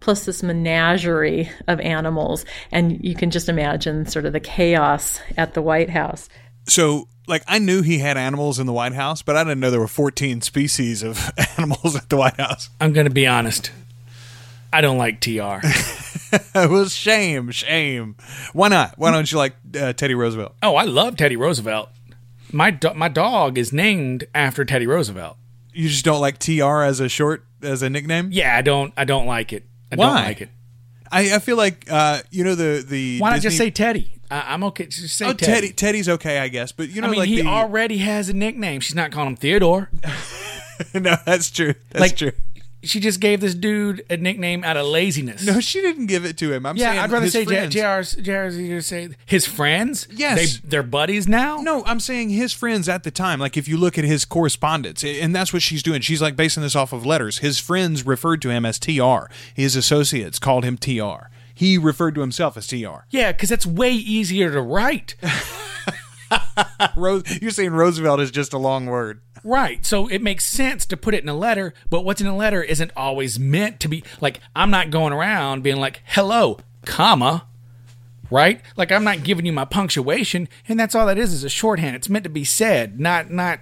plus 0.00 0.24
this 0.24 0.42
menagerie 0.42 1.50
of 1.68 1.80
animals, 1.80 2.44
and 2.72 3.02
you 3.04 3.14
can 3.14 3.30
just 3.30 3.48
imagine 3.48 4.06
sort 4.06 4.24
of 4.26 4.32
the 4.32 4.40
chaos 4.40 5.20
at 5.36 5.54
the 5.54 5.62
White 5.62 5.90
House. 5.90 6.28
So, 6.66 7.08
like, 7.26 7.42
I 7.46 7.58
knew 7.58 7.82
he 7.82 7.98
had 7.98 8.16
animals 8.16 8.58
in 8.58 8.66
the 8.66 8.72
White 8.72 8.92
House, 8.92 9.22
but 9.22 9.36
I 9.36 9.44
didn't 9.44 9.60
know 9.60 9.70
there 9.70 9.80
were 9.80 9.86
14 9.88 10.40
species 10.42 11.02
of 11.02 11.30
animals 11.58 11.96
at 11.96 12.08
the 12.08 12.16
White 12.16 12.38
House. 12.38 12.68
I'm 12.80 12.92
going 12.92 13.06
to 13.06 13.12
be 13.12 13.26
honest. 13.26 13.70
I 14.72 14.80
don't 14.80 14.98
like 14.98 15.20
TR. 15.20 15.58
it 16.54 16.70
was 16.70 16.94
shame, 16.94 17.50
shame. 17.50 18.14
Why 18.52 18.68
not? 18.68 18.94
Why 18.98 19.10
don't 19.10 19.30
you 19.30 19.38
like 19.38 19.54
uh, 19.78 19.92
Teddy 19.94 20.14
Roosevelt? 20.14 20.54
oh, 20.62 20.76
I 20.76 20.84
love 20.84 21.16
Teddy 21.16 21.36
Roosevelt. 21.36 21.88
My 22.52 22.70
do- 22.70 22.94
my 22.94 23.08
dog 23.08 23.58
is 23.58 23.72
named 23.72 24.24
after 24.34 24.64
Teddy 24.64 24.86
Roosevelt. 24.86 25.36
You 25.72 25.88
just 25.88 26.04
don't 26.04 26.20
like 26.20 26.38
TR 26.38 26.82
as 26.82 27.00
a 27.00 27.08
short 27.08 27.44
as 27.62 27.82
a 27.82 27.90
nickname? 27.90 28.28
Yeah, 28.32 28.56
I 28.56 28.62
don't 28.62 28.92
I 28.96 29.04
don't 29.04 29.26
like 29.26 29.52
it. 29.52 29.64
I 29.92 29.96
Why? 29.96 30.06
don't 30.06 30.14
like 30.14 30.40
it. 30.42 30.48
I, 31.12 31.34
I 31.34 31.38
feel 31.40 31.56
like 31.56 31.86
uh, 31.90 32.20
you 32.30 32.44
know 32.44 32.54
the 32.54 32.84
the 32.86 33.18
Why 33.18 33.30
not 33.30 33.40
just 33.40 33.56
say 33.56 33.70
Teddy? 33.70 34.12
I, 34.30 34.54
I'm 34.54 34.62
okay. 34.64 34.86
Just 34.86 35.16
say 35.16 35.26
oh 35.26 35.32
Teddy. 35.32 35.52
Teddy 35.52 35.72
Teddy's 35.72 36.08
okay 36.08 36.38
I 36.38 36.48
guess 36.48 36.70
but 36.72 36.88
you 36.88 37.00
know 37.00 37.08
I 37.08 37.10
mean, 37.10 37.20
like 37.20 37.28
he 37.28 37.42
the 37.42 37.48
already 37.48 37.98
has 37.98 38.28
a 38.28 38.32
nickname. 38.32 38.80
She's 38.80 38.94
not 38.94 39.10
calling 39.10 39.30
him 39.30 39.36
Theodore. 39.36 39.90
no 40.94 41.16
that's 41.26 41.50
true 41.50 41.74
that's 41.90 42.00
Like- 42.00 42.16
true 42.16 42.32
She 42.82 42.98
just 43.00 43.20
gave 43.20 43.40
this 43.40 43.54
dude 43.54 44.04
a 44.08 44.16
nickname 44.16 44.64
out 44.64 44.76
of 44.76 44.86
laziness. 44.86 45.44
no 45.44 45.60
she 45.60 45.80
didn't 45.80 46.06
give 46.06 46.24
it 46.24 46.36
to 46.38 46.52
him 46.52 46.64
I'm 46.64 46.76
yeah, 46.76 46.90
saying 46.90 47.00
I'd 47.00 47.10
rather 47.10 47.28
say 47.28 47.44
friends. 47.44 47.74
JR's. 47.74 48.16
JR's 48.16 48.58
you 48.58 48.80
say 48.80 49.10
his 49.26 49.46
friends. 49.46 50.08
Yes. 50.10 50.38
they 50.60 50.68
they're 50.68 50.82
buddies 50.82 51.28
now. 51.28 51.58
No, 51.58 51.84
I'm 51.84 52.00
saying 52.00 52.30
his 52.30 52.52
friends 52.52 52.88
at 52.88 53.02
the 53.02 53.10
time. 53.10 53.38
Like 53.40 53.56
if 53.56 53.68
you 53.68 53.76
look 53.76 53.98
at 53.98 54.04
his 54.04 54.24
correspondence, 54.24 55.04
and 55.04 55.34
that's 55.34 55.52
what 55.52 55.62
she's 55.62 55.82
doing. 55.82 56.00
She's 56.00 56.22
like 56.22 56.36
basing 56.36 56.62
this 56.62 56.76
off 56.76 56.92
of 56.92 57.04
letters. 57.04 57.38
His 57.38 57.58
friends 57.58 58.06
referred 58.06 58.40
to 58.42 58.50
him 58.50 58.64
as 58.64 58.78
TR. 58.78 59.30
His 59.54 59.76
associates 59.76 60.38
called 60.38 60.64
him 60.64 60.76
TR. 60.76 61.28
He 61.54 61.76
referred 61.76 62.14
to 62.14 62.22
himself 62.22 62.56
as 62.56 62.66
TR. 62.66 63.04
Yeah, 63.10 63.32
because 63.32 63.50
that's 63.50 63.66
way 63.66 63.92
easier 63.92 64.50
to 64.50 64.62
write. 64.62 65.16
Rose, 66.96 67.40
you're 67.40 67.50
saying 67.50 67.72
Roosevelt 67.72 68.20
is 68.20 68.30
just 68.30 68.52
a 68.52 68.58
long 68.58 68.86
word. 68.86 69.20
Right. 69.42 69.84
So 69.84 70.06
it 70.06 70.22
makes 70.22 70.44
sense 70.44 70.86
to 70.86 70.96
put 70.96 71.14
it 71.14 71.22
in 71.22 71.28
a 71.28 71.34
letter, 71.34 71.74
but 71.88 72.04
what's 72.04 72.20
in 72.20 72.26
a 72.26 72.36
letter 72.36 72.62
isn't 72.62 72.92
always 72.96 73.38
meant 73.38 73.80
to 73.80 73.88
be 73.88 74.04
like 74.20 74.40
I'm 74.54 74.70
not 74.70 74.90
going 74.90 75.12
around 75.12 75.62
being 75.62 75.76
like, 75.76 76.02
"Hello, 76.04 76.58
comma." 76.84 77.46
Right? 78.30 78.60
Like 78.76 78.92
I'm 78.92 79.02
not 79.02 79.24
giving 79.24 79.46
you 79.46 79.52
my 79.52 79.64
punctuation, 79.64 80.48
and 80.68 80.78
that's 80.78 80.94
all 80.94 81.06
that 81.06 81.18
is 81.18 81.32
is 81.32 81.42
a 81.42 81.48
shorthand. 81.48 81.96
It's 81.96 82.08
meant 82.08 82.24
to 82.24 82.30
be 82.30 82.44
said, 82.44 83.00
not 83.00 83.30
not 83.30 83.60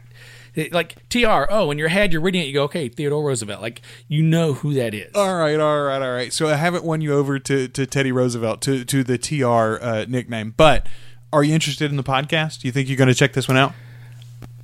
like 0.72 1.08
TR. 1.08 1.44
Oh, 1.48 1.70
in 1.70 1.78
your 1.78 1.88
head 1.88 2.12
you're 2.12 2.20
reading 2.22 2.42
it, 2.42 2.46
you 2.46 2.54
go, 2.54 2.64
"Okay, 2.64 2.88
Theodore 2.88 3.24
Roosevelt." 3.24 3.62
Like 3.62 3.80
you 4.08 4.22
know 4.22 4.54
who 4.54 4.74
that 4.74 4.94
is. 4.94 5.14
All 5.14 5.36
right, 5.36 5.58
all 5.58 5.82
right, 5.82 6.02
all 6.02 6.12
right. 6.12 6.32
So 6.32 6.48
I 6.48 6.56
haven't 6.56 6.84
won 6.84 7.00
you 7.00 7.14
over 7.14 7.38
to, 7.38 7.68
to 7.68 7.86
Teddy 7.86 8.12
Roosevelt 8.12 8.60
to 8.62 8.84
to 8.84 9.04
the 9.04 9.16
TR 9.16 9.82
uh, 9.82 10.04
nickname, 10.08 10.54
but 10.56 10.86
are 11.32 11.44
you 11.44 11.54
interested 11.54 11.90
in 11.90 11.96
the 11.96 12.04
podcast? 12.04 12.60
Do 12.60 12.68
you 12.68 12.72
think 12.72 12.88
you're 12.88 12.96
going 12.96 13.08
to 13.08 13.14
check 13.14 13.32
this 13.32 13.48
one 13.48 13.56
out? 13.56 13.72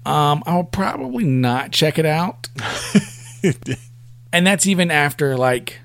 Um, 0.06 0.42
I'll 0.46 0.64
probably 0.64 1.24
not 1.24 1.72
check 1.72 1.98
it 1.98 2.06
out. 2.06 2.48
and 4.32 4.46
that's 4.46 4.66
even 4.66 4.90
after 4.90 5.36
like, 5.36 5.80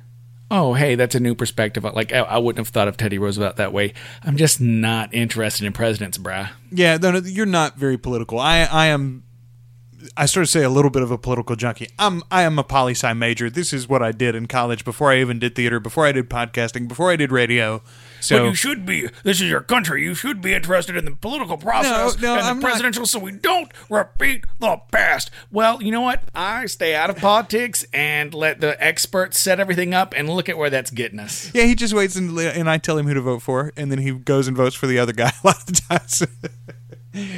oh, 0.52 0.74
hey, 0.74 0.96
that's 0.96 1.16
a 1.16 1.20
new 1.20 1.36
perspective. 1.36 1.84
Like 1.84 2.12
I, 2.12 2.20
I 2.20 2.38
wouldn't 2.38 2.66
have 2.66 2.72
thought 2.72 2.88
of 2.88 2.98
Teddy 2.98 3.18
Roosevelt 3.18 3.58
that 3.58 3.72
way. 3.72 3.94
I'm 4.24 4.38
just 4.38 4.60
not 4.60 5.14
interested 5.14 5.66
in 5.66 5.74
presidents, 5.74 6.18
bruh. 6.18 6.50
Yeah, 6.72 6.98
no, 6.98 7.12
no, 7.12 7.20
you're 7.20 7.46
not 7.46 7.78
very 7.78 7.98
political. 7.98 8.40
I 8.40 8.64
I 8.64 8.88
am. 8.88 9.24
I 10.16 10.28
sort 10.28 10.44
of 10.44 10.50
say 10.50 10.64
a 10.64 10.70
little 10.70 10.92
bit 10.92 11.04
of 11.04 11.12
a 11.12 11.18
political 11.18 11.56
junkie. 11.58 11.90
I'm 12.00 12.24
I 12.32 12.44
am 12.44 12.58
a 12.58 12.64
poli 12.64 12.94
sci 12.94 13.14
major. 13.14 13.50
This 13.50 13.74
is 13.74 13.88
what 13.88 14.02
I 14.02 14.12
did 14.12 14.34
in 14.34 14.48
college 14.48 14.86
before 14.86 15.12
I 15.12 15.20
even 15.20 15.40
did 15.40 15.56
theater, 15.56 15.80
before 15.80 16.06
I 16.06 16.12
did 16.14 16.30
podcasting, 16.30 16.88
before 16.88 17.12
I 17.12 17.16
did 17.16 17.32
radio. 17.32 17.82
So 18.22 18.40
but 18.40 18.46
you 18.50 18.56
should 18.56 18.86
be. 18.86 19.08
This 19.24 19.42
is 19.42 19.50
your 19.50 19.62
country. 19.62 20.04
You 20.04 20.14
should 20.14 20.42
be 20.42 20.54
interested 20.54 20.96
in 20.96 21.06
the 21.06 21.12
political 21.16 21.58
process 21.58 22.20
No, 22.20 22.28
no, 22.28 22.34
and 22.36 22.46
the 22.46 22.50
I'm 22.50 22.60
not- 22.60 22.70
presidential, 22.70 23.06
so 23.06 23.20
we 23.20 23.32
don't 23.32 23.72
repeat 23.90 24.46
the 24.60 24.78
past. 24.92 25.32
Well, 25.52 25.82
you 25.82 25.92
know 25.92 26.02
what? 26.02 26.24
I 26.36 26.66
stay 26.66 26.96
out 26.96 27.10
of 27.10 27.18
politics 27.18 27.86
and 27.94 28.34
let 28.34 28.62
the 28.62 28.82
experts 28.84 29.40
set 29.40 29.60
everything 29.60 29.94
up 29.94 30.14
and 30.18 30.30
look 30.30 30.50
at 30.50 30.58
where 30.58 30.70
that's 30.70 30.92
getting 30.92 31.20
us. 31.20 31.52
yeah, 31.54 31.64
he 31.64 31.76
just 31.76 31.94
waits 31.94 32.16
and 32.16 32.38
and 32.38 32.70
I 32.70 32.78
tell 32.78 32.98
him 32.98 33.08
who 33.08 33.14
to 33.14 33.22
vote 33.22 33.42
for, 33.42 33.72
and 33.78 33.92
then 33.92 34.00
he 34.00 34.12
goes 34.12 34.48
and 34.48 34.56
votes 34.58 34.76
for 34.76 34.88
the 34.88 35.00
other 35.00 35.14
guy 35.14 35.32
a 35.44 35.48
lot 35.48 35.58
of 35.60 35.66
the 35.68 35.74
times. 35.90 36.24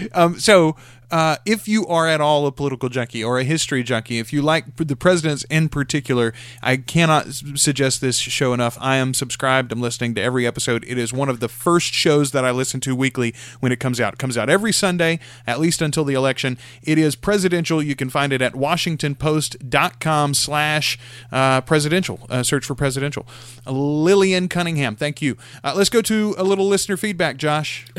um, 0.13 0.39
so. 0.39 0.75
Uh, 1.11 1.35
if 1.45 1.67
you 1.67 1.85
are 1.87 2.07
at 2.07 2.21
all 2.21 2.47
a 2.47 2.51
political 2.51 2.87
junkie 2.87 3.23
or 3.23 3.37
a 3.37 3.43
history 3.43 3.83
junkie, 3.83 4.17
if 4.17 4.31
you 4.31 4.41
like 4.41 4.75
the 4.77 4.95
presidents 4.95 5.43
in 5.49 5.67
particular, 5.67 6.33
I 6.63 6.77
cannot 6.77 7.27
s- 7.27 7.43
suggest 7.55 7.99
this 7.99 8.17
show 8.17 8.53
enough. 8.53 8.77
I 8.79 8.95
am 8.95 9.13
subscribed. 9.13 9.71
I'm 9.73 9.81
listening 9.81 10.15
to 10.15 10.21
every 10.21 10.47
episode. 10.47 10.85
It 10.87 10.97
is 10.97 11.11
one 11.11 11.27
of 11.27 11.41
the 11.41 11.49
first 11.49 11.93
shows 11.93 12.31
that 12.31 12.45
I 12.45 12.51
listen 12.51 12.79
to 12.81 12.95
weekly 12.95 13.35
when 13.59 13.71
it 13.73 13.79
comes 13.79 13.99
out. 13.99 14.13
It 14.13 14.19
comes 14.19 14.37
out 14.37 14.49
every 14.49 14.71
Sunday, 14.71 15.19
at 15.45 15.59
least 15.59 15.81
until 15.81 16.05
the 16.05 16.13
election. 16.13 16.57
It 16.81 16.97
is 16.97 17.15
presidential. 17.15 17.83
You 17.83 17.95
can 17.95 18.09
find 18.09 18.31
it 18.31 18.41
at 18.41 18.53
washingtonpost.com 18.53 20.33
slash 20.33 20.97
uh, 21.31 21.61
presidential. 21.61 22.19
Uh, 22.29 22.43
search 22.43 22.65
for 22.65 22.75
presidential. 22.75 23.27
Lillian 23.65 24.47
Cunningham, 24.47 24.95
thank 24.95 25.21
you. 25.21 25.35
Uh, 25.63 25.73
let's 25.75 25.89
go 25.89 26.01
to 26.03 26.35
a 26.37 26.43
little 26.43 26.67
listener 26.67 26.95
feedback, 26.95 27.37
Josh. 27.37 27.85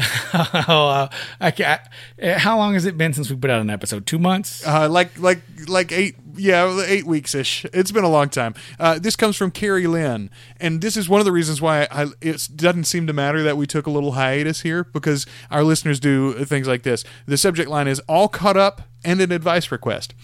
oh, 0.69 0.89
uh, 0.89 1.09
I 1.41 1.51
can't, 1.51 1.81
uh, 2.23 2.39
how 2.39 2.57
long 2.57 2.75
has 2.75 2.87
it 2.87 2.97
been 2.97 3.02
since 3.13 3.31
we 3.31 3.37
put 3.37 3.51
out 3.51 3.61
an 3.61 3.71
episode? 3.71 4.07
Two 4.07 4.19
months? 4.19 4.67
Uh, 4.67 4.89
like 4.89 5.19
like 5.19 5.41
like 5.67 5.93
eight 5.93 6.17
yeah 6.37 6.85
eight 6.87 7.07
weeks 7.07 7.35
ish. 7.35 7.65
It's 7.73 7.91
been 7.91 8.05
a 8.05 8.09
long 8.11 8.29
time. 8.29 8.55
Uh, 8.79 8.99
this 8.99 9.17
comes 9.17 9.37
from 9.37 9.51
Carrie 9.51 9.87
Lynn, 9.87 10.31
and 10.61 10.81
this 10.81 10.97
is 10.97 11.09
one 11.09 11.21
of 11.21 11.25
the 11.25 11.33
reasons 11.33 11.61
why 11.61 11.89
I, 11.91 12.09
it 12.21 12.49
doesn't 12.55 12.85
seem 12.85 13.07
to 13.07 13.13
matter 13.13 13.43
that 13.43 13.57
we 13.57 13.67
took 13.67 13.87
a 13.87 13.91
little 13.91 14.13
hiatus 14.13 14.61
here 14.61 14.85
because 14.85 15.27
our 15.51 15.65
listeners 15.65 15.99
do 15.99 16.45
things 16.45 16.69
like 16.69 16.83
this. 16.83 17.05
The 17.27 17.37
subject 17.37 17.71
line 17.71 17.89
is 17.89 18.01
all 18.09 18.29
caught 18.29 18.57
up 18.57 18.83
and 19.05 19.21
an 19.21 19.33
advice 19.33 19.73
request. 19.73 20.15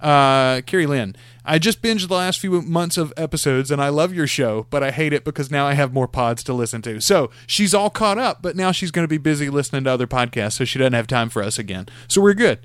Uh, 0.00 0.62
Carrie 0.62 0.86
Lynn, 0.86 1.14
I 1.44 1.58
just 1.58 1.82
binged 1.82 2.06
the 2.08 2.14
last 2.14 2.38
few 2.38 2.62
months 2.62 2.96
of 2.96 3.12
episodes 3.16 3.70
and 3.70 3.82
I 3.82 3.88
love 3.88 4.14
your 4.14 4.26
show, 4.26 4.66
but 4.70 4.82
I 4.82 4.90
hate 4.92 5.12
it 5.12 5.24
because 5.24 5.50
now 5.50 5.66
I 5.66 5.74
have 5.74 5.92
more 5.92 6.06
pods 6.08 6.42
to 6.44 6.52
listen 6.52 6.82
to. 6.82 7.00
So 7.00 7.30
she's 7.46 7.74
all 7.74 7.90
caught 7.90 8.18
up, 8.18 8.42
but 8.42 8.54
now 8.56 8.70
she's 8.72 8.90
going 8.90 9.04
to 9.04 9.08
be 9.08 9.18
busy 9.18 9.50
listening 9.50 9.84
to 9.84 9.90
other 9.90 10.06
podcasts, 10.06 10.52
so 10.54 10.64
she 10.64 10.78
doesn't 10.78 10.92
have 10.92 11.06
time 11.06 11.28
for 11.30 11.42
us 11.42 11.58
again. 11.58 11.88
So 12.08 12.20
we're 12.20 12.34
good. 12.34 12.60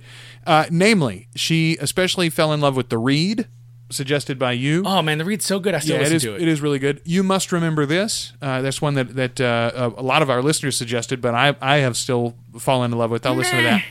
Uh, 0.46 0.66
namely, 0.70 1.28
she 1.36 1.78
especially 1.82 2.30
fell 2.30 2.54
in 2.54 2.62
love 2.62 2.76
with 2.76 2.90
The 2.90 2.98
Read, 2.98 3.48
suggested 3.90 4.38
by 4.38 4.52
you. 4.52 4.84
Oh, 4.86 5.02
man, 5.02 5.18
the 5.18 5.26
read's 5.26 5.46
so 5.46 5.60
good. 5.60 5.74
I 5.74 5.80
still 5.80 5.96
Yeah, 5.96 6.02
listen 6.02 6.16
is. 6.18 6.24
to 6.24 6.36
it. 6.36 6.42
It 6.42 6.48
is 6.48 6.62
really 6.62 6.80
good. 6.80 7.02
You 7.06 7.24
must 7.24 7.52
remember 7.52 7.86
this. 7.86 8.34
Uh, 8.42 8.62
that's 8.62 8.82
one 8.82 8.94
that 8.96 9.16
that 9.16 9.42
uh, 9.42 9.92
a 9.98 10.04
lot 10.04 10.22
of 10.22 10.30
our 10.30 10.42
listeners 10.42 10.78
suggested, 10.78 11.22
but 11.22 11.34
I 11.34 11.56
I 11.62 11.78
have 11.78 11.96
still 11.98 12.36
fallen 12.60 12.92
in 12.92 12.98
love 12.98 13.12
with. 13.12 13.26
I'll 13.26 13.34
listen 13.36 13.58
to 13.58 13.64
that. 13.64 13.84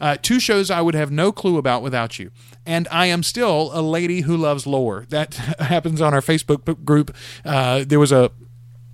Uh, 0.00 0.16
two 0.20 0.40
shows 0.40 0.70
I 0.70 0.80
would 0.80 0.94
have 0.94 1.10
no 1.10 1.32
clue 1.32 1.58
about 1.58 1.82
without 1.82 2.18
you. 2.18 2.30
And 2.66 2.88
I 2.90 3.06
am 3.06 3.22
still 3.22 3.70
a 3.72 3.82
lady 3.82 4.22
who 4.22 4.36
loves 4.36 4.66
lore. 4.66 5.06
That 5.08 5.34
happens 5.58 6.00
on 6.00 6.14
our 6.14 6.20
Facebook 6.20 6.84
group. 6.84 7.14
Uh, 7.44 7.84
there 7.86 8.00
was 8.00 8.12
a 8.12 8.30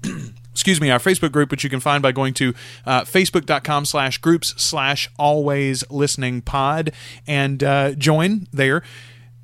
excuse 0.53 0.81
me, 0.81 0.91
our 0.91 0.99
Facebook 0.99 1.33
group, 1.33 1.51
which 1.51 1.65
you 1.65 1.71
can 1.71 1.81
find 1.81 2.03
by 2.03 2.13
going 2.13 2.35
to 2.35 2.55
uh, 2.85 3.03
facebook.com 3.03 3.85
slash 3.85 4.19
groups 4.19 4.55
slash 4.63 5.11
always 5.19 5.89
listening 5.91 6.43
pod 6.43 6.93
and 7.27 7.63
uh, 7.63 7.93
join 7.93 8.47
there. 8.53 8.83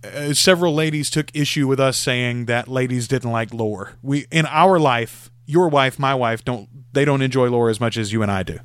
Uh, 0.04 0.34
several 0.34 0.74
ladies 0.74 1.10
took 1.10 1.34
issue 1.34 1.66
with 1.66 1.80
us 1.80 1.96
saying 1.96 2.46
that 2.46 2.68
ladies 2.68 3.08
didn't 3.08 3.30
like 3.30 3.52
lore. 3.54 3.94
We 4.02 4.26
in 4.30 4.46
our 4.46 4.78
life, 4.78 5.30
your 5.46 5.68
wife, 5.68 5.98
my 5.98 6.14
wife, 6.14 6.44
don't 6.44 6.68
they 6.92 7.04
don't 7.04 7.22
enjoy 7.22 7.48
lore 7.48 7.70
as 7.70 7.80
much 7.80 7.96
as 7.96 8.12
you 8.12 8.22
and 8.22 8.30
I 8.30 8.42
do. 8.42 8.58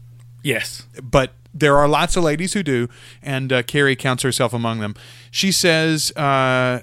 yes. 0.44 0.84
But 1.02 1.32
there 1.54 1.78
are 1.78 1.88
lots 1.88 2.16
of 2.16 2.24
ladies 2.24 2.54
who 2.54 2.64
do, 2.64 2.88
and 3.22 3.52
uh, 3.52 3.64
Carrie 3.64 3.96
counts 3.96 4.24
herself 4.24 4.54
among 4.54 4.80
them. 4.80 4.96
She 5.32 5.52
says, 5.52 6.12
uh, 6.16 6.82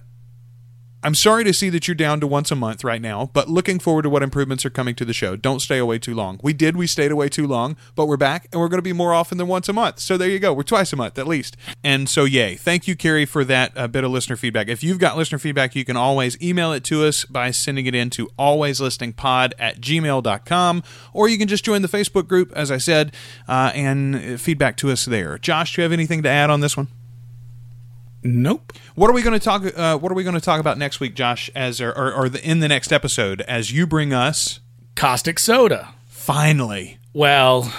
I'm 1.09 1.15
sorry 1.15 1.43
to 1.45 1.55
see 1.55 1.71
that 1.71 1.89
you're 1.89 1.95
down 1.95 2.21
to 2.21 2.27
once 2.27 2.51
a 2.51 2.55
month 2.55 2.85
right 2.85 3.01
now, 3.01 3.31
but 3.33 3.49
looking 3.49 3.79
forward 3.79 4.03
to 4.03 4.11
what 4.11 4.23
improvements 4.23 4.67
are 4.67 4.71
coming 4.71 4.95
to 4.97 5.07
the 5.07 5.15
show. 5.15 5.37
Don't 5.37 5.61
stay 5.61 5.79
away 5.79 5.99
too 5.99 6.15
long. 6.15 6.39
We 6.43 6.53
did, 6.53 6.77
we 6.77 6.87
stayed 6.87 7.11
away 7.11 7.31
too 7.31 7.47
long, 7.47 7.79
but 7.95 8.05
we're 8.05 8.19
back 8.19 8.47
and 8.53 8.61
we're 8.61 8.69
going 8.69 8.77
to 8.77 8.83
be 8.83 8.93
more 8.93 9.15
often 9.15 9.39
than 9.39 9.49
once 9.49 9.71
a 9.71 9.73
month. 9.73 10.01
So 10.01 10.19
there 10.19 10.29
you 10.29 10.39
go. 10.39 10.53
We're 10.53 10.65
twice 10.65 10.93
a 10.93 10.97
month 10.97 11.19
at 11.19 11.27
least. 11.27 11.57
And 11.83 12.11
so, 12.11 12.27
yay. 12.27 12.57
Thank 12.57 12.87
you, 12.87 12.95
Carrie, 12.95 13.25
for 13.25 13.43
that 13.45 13.73
uh, 13.75 13.89
bit 13.89 14.05
of 14.05 14.11
listener 14.11 14.37
feedback. 14.37 14.69
If 14.69 14.85
you've 14.85 14.99
got 14.99 15.17
listener 15.17 15.39
feedback, 15.39 15.75
you 15.75 15.83
can 15.83 15.97
always 15.97 16.39
email 16.43 16.75
it 16.75 16.85
to 16.85 17.07
us 17.07 17.25
by 17.25 17.53
sending 17.53 17.87
it 17.87 17.95
in 17.95 18.11
to 18.11 18.27
alwayslisteningpod 18.39 19.55
at 19.59 19.81
gmail.com, 19.81 20.83
or 21.15 21.27
you 21.31 21.39
can 21.39 21.49
just 21.49 21.65
join 21.65 21.81
the 21.81 21.89
Facebook 21.89 22.29
group, 22.29 22.53
as 22.53 22.71
I 22.71 22.77
said, 22.77 23.15
uh, 23.49 23.73
and 23.75 24.39
feedback 24.39 24.77
to 24.77 24.91
us 24.91 25.07
there. 25.07 25.39
Josh, 25.39 25.75
do 25.75 25.81
you 25.81 25.85
have 25.85 25.93
anything 25.93 26.23
to 26.25 26.29
add 26.29 26.51
on 26.51 26.61
this 26.61 26.77
one? 26.77 26.89
Nope. 28.29 28.75
What 28.95 29.09
are 29.09 29.15
we 29.15 29.23
going 29.23 29.39
to 29.39 29.43
talk? 29.43 29.63
Uh, 29.75 29.97
what 29.97 30.13
are 30.13 30.15
we 30.15 30.23
going 30.23 30.35
to 30.35 30.41
talk 30.41 30.61
about 30.61 30.77
next 30.77 31.01
week, 31.01 31.15
Josh? 31.15 31.51
As 31.55 31.81
or, 31.81 31.91
or, 31.93 32.13
or 32.13 32.29
the, 32.29 32.45
in 32.47 32.61
the 32.61 32.69
next 32.69 32.93
episode, 32.93 33.41
as 33.43 33.73
you 33.73 33.87
bring 33.87 34.13
us 34.13 34.61
Caustic 34.97 35.39
soda. 35.39 35.95
finally. 36.07 36.99
Well, 37.15 37.73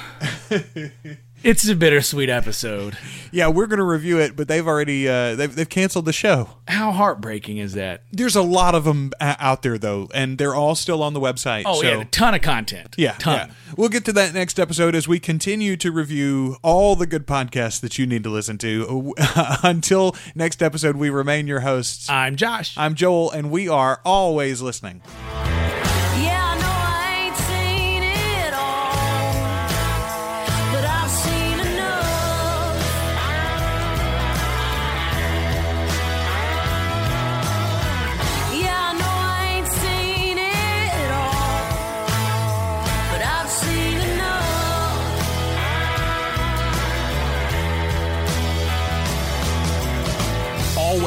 it's 1.43 1.67
a 1.67 1.75
bittersweet 1.75 2.30
episode. 2.30 2.97
Yeah, 3.32 3.47
we're 3.47 3.67
going 3.67 3.78
to 3.78 3.84
review 3.84 4.19
it, 4.19 4.36
but 4.36 4.47
they've 4.47 4.67
already 4.67 5.08
uh, 5.08 5.36
they've 5.36 5.54
they've 5.54 5.69
canceled 5.69 6.06
the 6.06 6.13
show. 6.13 6.49
How 6.67 6.91
heartbreaking 6.91 7.58
is 7.58 7.73
that? 7.73 8.04
There's 8.12 8.36
a 8.36 8.41
lot 8.41 8.75
of 8.75 8.84
them 8.84 9.12
out 9.21 9.62
there 9.62 9.78
though, 9.78 10.10
and 10.13 10.38
they're 10.38 10.56
all 10.56 10.75
still 10.75 11.02
on 11.02 11.13
the 11.13 11.19
website. 11.19 11.63
Oh, 11.65 11.82
so. 11.82 11.88
yeah, 11.88 12.02
a 12.02 12.06
ton 12.06 12.34
of 12.34 12.41
content. 12.41 12.95
Yeah, 12.97 13.13
ton. 13.13 13.49
yeah. 13.49 13.56
We'll 13.78 13.89
get 13.89 14.06
to 14.06 14.13
that 14.13 14.34
next 14.34 14.60
episode 14.60 14.95
as 14.95 15.08
we 15.08 15.19
continue 15.19 15.78
to 15.78 15.91
review 15.91 16.58
all 16.62 16.95
the 16.95 17.08
good 17.08 17.28
podcasts 17.28 17.80
that 17.82 17.97
you 17.97 18.06
need 18.06 18.23
to 18.23 18.30
listen 18.30 18.58
to. 18.60 19.13
Until 19.63 20.15
next 20.36 20.62
episode, 20.62 20.95
we 20.95 21.10
remain 21.10 21.47
your 21.47 21.62
hosts. 21.62 22.10
I'm 22.10 22.36
Josh. 22.36 22.78
I'm 22.78 22.95
Joel, 22.95 23.32
and 23.32 23.52
we 23.52 23.67
are 23.67 24.02
always 24.04 24.62
listening. 24.62 25.02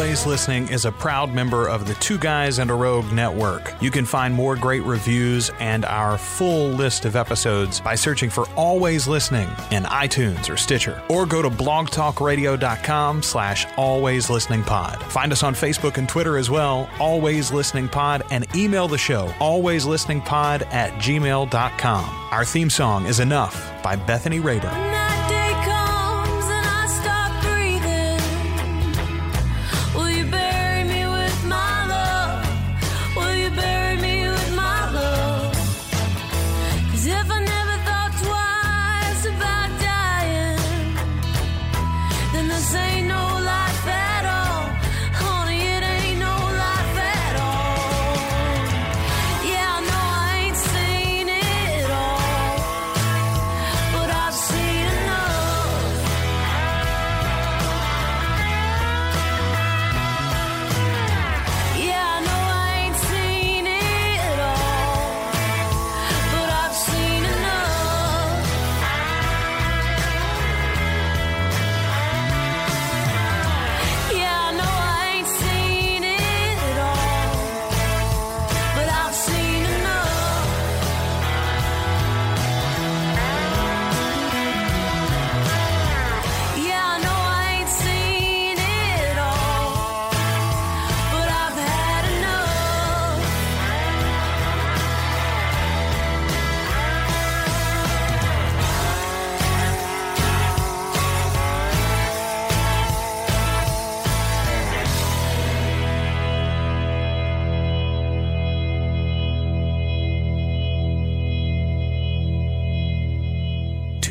Always 0.03 0.27
Listening 0.27 0.69
is 0.69 0.85
a 0.85 0.91
proud 0.91 1.33
member 1.33 1.69
of 1.69 1.87
the 1.87 1.95
Two 1.95 2.19
Guys 2.19 2.59
and 2.59 2.73
a 2.73 2.75
Rogue 2.75 3.13
network. 3.13 3.73
You 3.81 3.93
can 3.93 4.05
find 4.05 4.35
more 4.35 4.57
great 4.57 4.83
reviews 4.83 5.53
and 5.61 5.85
our 5.85 6.19
full 6.19 6.71
list 6.71 7.05
of 7.05 7.15
episodes 7.15 7.81
by 7.81 7.95
searching 7.95 8.29
for 8.29 8.49
Always 8.57 9.07
Listening 9.07 9.49
in 9.71 9.85
iTunes 9.85 10.53
or 10.53 10.57
Stitcher, 10.57 11.01
or 11.09 11.25
go 11.25 11.41
to 11.41 11.49
blogtalkradio.com 11.49 13.23
slash 13.23 13.65
always 13.77 14.29
listening 14.29 14.65
pod. 14.65 15.01
Find 15.05 15.31
us 15.31 15.45
on 15.45 15.55
Facebook 15.55 15.99
and 15.99 16.09
Twitter 16.09 16.37
as 16.37 16.51
well, 16.51 16.91
Always 16.99 17.53
Listening 17.53 17.89
Pod, 17.89 18.25
and 18.33 18.45
email 18.57 18.89
the 18.89 18.99
show, 18.99 19.33
Always 19.39 19.87
alwayslisteningpod 19.87 20.67
at 20.73 20.91
gmail.com. 20.95 22.29
Our 22.33 22.45
theme 22.45 22.71
song 22.71 23.07
is 23.07 23.21
Enough 23.21 23.85
by 23.85 23.95
Bethany 23.95 24.41
Rayburn. 24.41 25.32